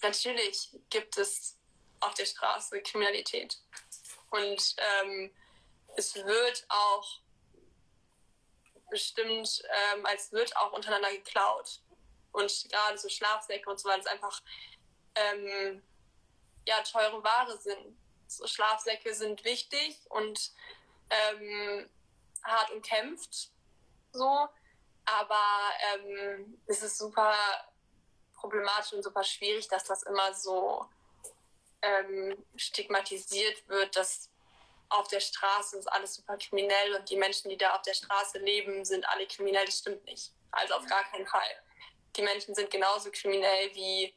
[0.02, 1.58] natürlich gibt es
[2.00, 3.58] auf der Straße Kriminalität.
[4.30, 5.30] Und ähm,
[5.96, 7.20] es wird auch
[8.90, 9.62] bestimmt,
[9.94, 11.81] ähm, als wird auch untereinander geklaut.
[12.32, 14.42] Und gerade so Schlafsäcke und so weiter, es einfach
[15.14, 15.82] ähm,
[16.66, 17.96] ja, teure Ware sind.
[18.26, 20.52] So Schlafsäcke sind wichtig und
[21.10, 21.88] ähm,
[22.42, 23.50] hart umkämpft.
[24.12, 24.48] So.
[25.04, 27.34] Aber ähm, es ist super
[28.34, 30.86] problematisch und super schwierig, dass das immer so
[31.82, 34.30] ähm, stigmatisiert wird, dass
[34.88, 38.38] auf der Straße ist alles super kriminell und die Menschen, die da auf der Straße
[38.38, 39.64] leben, sind alle kriminell.
[39.64, 40.32] Das stimmt nicht.
[40.50, 41.62] Also auf gar keinen Fall.
[42.16, 44.14] Die Menschen sind genauso kriminell wie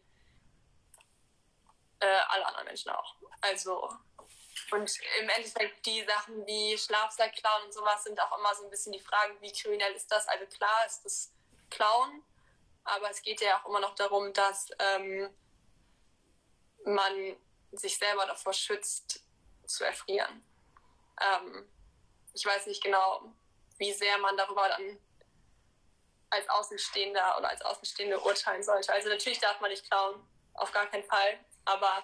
[1.99, 3.15] äh, alle anderen Menschen auch.
[3.41, 3.89] Also
[4.71, 8.69] und im Endeffekt die Sachen wie Schlafsack klauen und sowas sind auch immer so ein
[8.69, 10.27] bisschen die Frage, wie kriminell ist das?
[10.27, 11.31] Also klar ist das
[11.69, 12.23] Klauen,
[12.83, 15.29] aber es geht ja auch immer noch darum, dass ähm,
[16.85, 17.37] man
[17.73, 19.21] sich selber davor schützt,
[19.65, 20.43] zu erfrieren.
[21.21, 21.69] Ähm,
[22.33, 23.31] ich weiß nicht genau,
[23.77, 24.99] wie sehr man darüber dann
[26.29, 28.91] als Außenstehender oder als Außenstehende urteilen sollte.
[28.91, 30.21] Also natürlich darf man nicht klauen,
[30.53, 32.03] auf gar keinen Fall, aber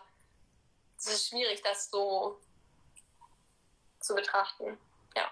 [0.97, 2.39] es ist schwierig, das so
[3.99, 4.78] zu betrachten.
[5.15, 5.32] Ja.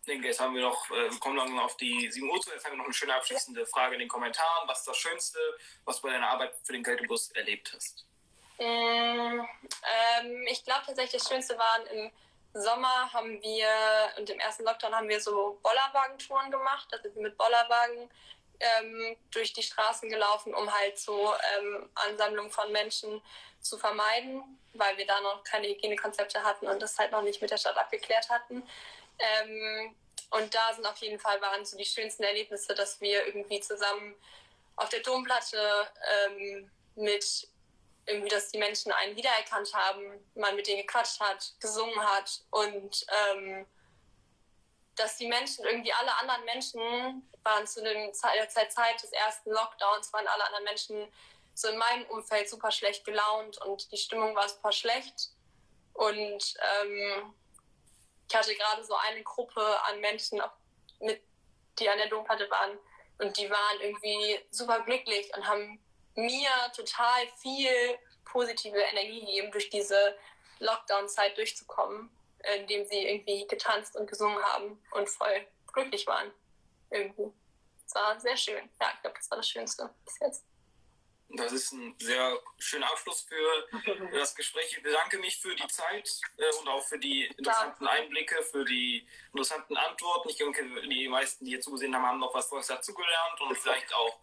[0.00, 2.50] Ich denke, jetzt haben wir noch, äh, wir kommen langsam auf die 7 Uhr zu.
[2.50, 4.68] Jetzt haben wir noch eine schöne abschließende Frage in den Kommentaren.
[4.68, 5.38] Was ist das Schönste,
[5.84, 8.06] was du bei deiner Arbeit für den Kältebus erlebt hast?
[8.58, 12.10] Mm, ähm, ich glaube tatsächlich, das Schönste waren im
[12.54, 13.68] Sommer haben wir
[14.18, 16.88] und im ersten Lockdown haben wir so Bollerwagentouren gemacht.
[16.90, 18.10] Da sind wir mit Bollerwagen
[18.60, 23.22] ähm, durch die Straßen gelaufen, um halt so ähm, Ansammlungen von Menschen
[23.60, 27.50] zu vermeiden, weil wir da noch keine Hygienekonzepte hatten und das halt noch nicht mit
[27.50, 28.62] der Stadt abgeklärt hatten.
[29.18, 29.94] Ähm,
[30.30, 34.14] und da sind auf jeden Fall waren so die schönsten Erlebnisse, dass wir irgendwie zusammen
[34.76, 35.86] auf der Domplatte
[36.26, 37.48] ähm, mit
[38.06, 43.06] irgendwie, dass die Menschen einen wiedererkannt haben, man mit denen gequatscht hat, gesungen hat und
[43.08, 43.66] ähm,
[44.96, 50.12] dass die Menschen, irgendwie alle anderen Menschen waren zu dem der Zeit des ersten Lockdowns,
[50.12, 51.12] waren alle anderen Menschen
[51.54, 55.30] so in meinem Umfeld super schlecht gelaunt und die Stimmung war super schlecht.
[55.94, 57.34] Und ähm,
[58.28, 60.40] ich hatte gerade so eine Gruppe an Menschen,
[61.00, 61.22] mit,
[61.78, 62.78] die an der Domplatte waren
[63.18, 65.82] und die waren irgendwie super glücklich und haben
[66.14, 70.16] mir total viel positive Energie gegeben, durch diese
[70.58, 72.10] Lockdown-Zeit durchzukommen,
[72.56, 76.30] indem sie irgendwie getanzt und gesungen haben und voll glücklich waren.
[76.90, 77.32] Irgendwie.
[77.86, 78.68] Es war sehr schön.
[78.80, 80.44] Ja, ich glaube, das war das Schönste bis jetzt.
[81.34, 83.68] Das ist ein sehr schöner Abschluss für
[84.12, 84.76] das Gespräch.
[84.76, 89.06] Ich bedanke mich für die Zeit äh, und auch für die interessanten Einblicke, für die
[89.32, 90.28] interessanten Antworten.
[90.28, 93.92] Ich denke, die meisten, die hier zugesehen haben, haben noch was Neues dazugelernt und vielleicht
[93.94, 94.20] auch,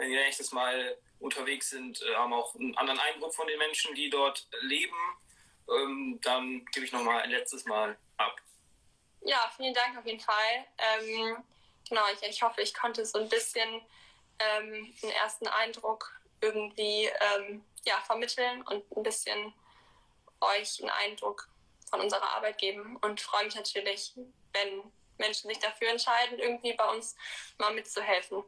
[0.00, 3.94] wenn ihr nächstes Mal unterwegs sind, äh, haben auch einen anderen Eindruck von den Menschen,
[3.94, 4.96] die dort leben.
[5.68, 8.36] Ähm, dann gebe ich noch mal ein letztes Mal ab.
[9.20, 10.66] Ja, vielen Dank auf jeden Fall.
[10.78, 11.36] Ähm,
[11.86, 13.68] genau, ich, ich, hoffe, ich konnte so ein bisschen
[14.38, 19.52] ähm, einen ersten Eindruck irgendwie ähm, ja, vermitteln und ein bisschen
[20.40, 21.48] euch einen Eindruck
[21.90, 24.14] von unserer Arbeit geben und freue mich natürlich,
[24.54, 24.82] wenn
[25.18, 27.14] Menschen sich dafür entscheiden, irgendwie bei uns
[27.58, 28.42] mal mitzuhelfen.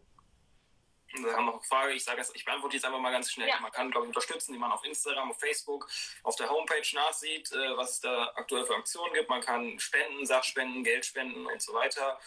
[1.15, 3.49] Wir haben noch eine Frage, ich sage es, ich beantworte jetzt einfach mal ganz schnell.
[3.49, 3.61] Ja.
[3.61, 5.89] Man kann, glaube ich, unterstützen, die man auf Instagram, auf Facebook,
[6.23, 9.29] auf der Homepage nachsieht, äh, was es da aktuell für Aktionen gibt.
[9.29, 12.19] Man kann spenden, Sachspenden, Geld spenden und so weiter.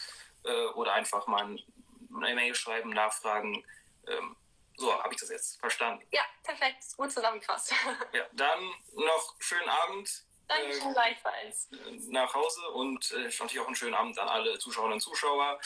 [0.43, 3.65] Äh, oder einfach mal eine Mail schreiben, nachfragen.
[4.07, 4.35] Ähm,
[4.77, 6.05] so habe ich das jetzt verstanden.
[6.11, 6.83] Ja, perfekt.
[6.97, 7.73] Gut zusammengefasst.
[8.13, 8.59] Ja, dann
[8.93, 10.23] noch schönen Abend.
[10.47, 11.69] Dankeschön, äh, gleichfalls.
[12.09, 15.59] Nach Hause und äh, natürlich auch einen schönen Abend an alle Zuschauerinnen und Zuschauer,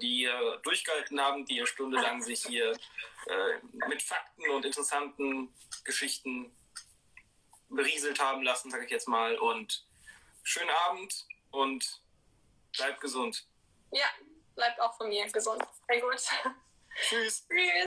[0.00, 5.54] die äh, durchgehalten haben, die stundenlang sich hier äh, mit Fakten und interessanten
[5.84, 6.54] Geschichten
[7.68, 9.38] berieselt haben lassen, sage ich jetzt mal.
[9.38, 9.86] Und
[10.42, 12.00] schönen Abend und
[12.76, 13.46] bleibt gesund.
[13.90, 14.06] Ja,
[14.54, 15.62] bleibt auch von mir gesund.
[15.88, 16.16] Sehr gut.
[17.08, 17.46] Tschüss.
[17.46, 17.46] Tschüss.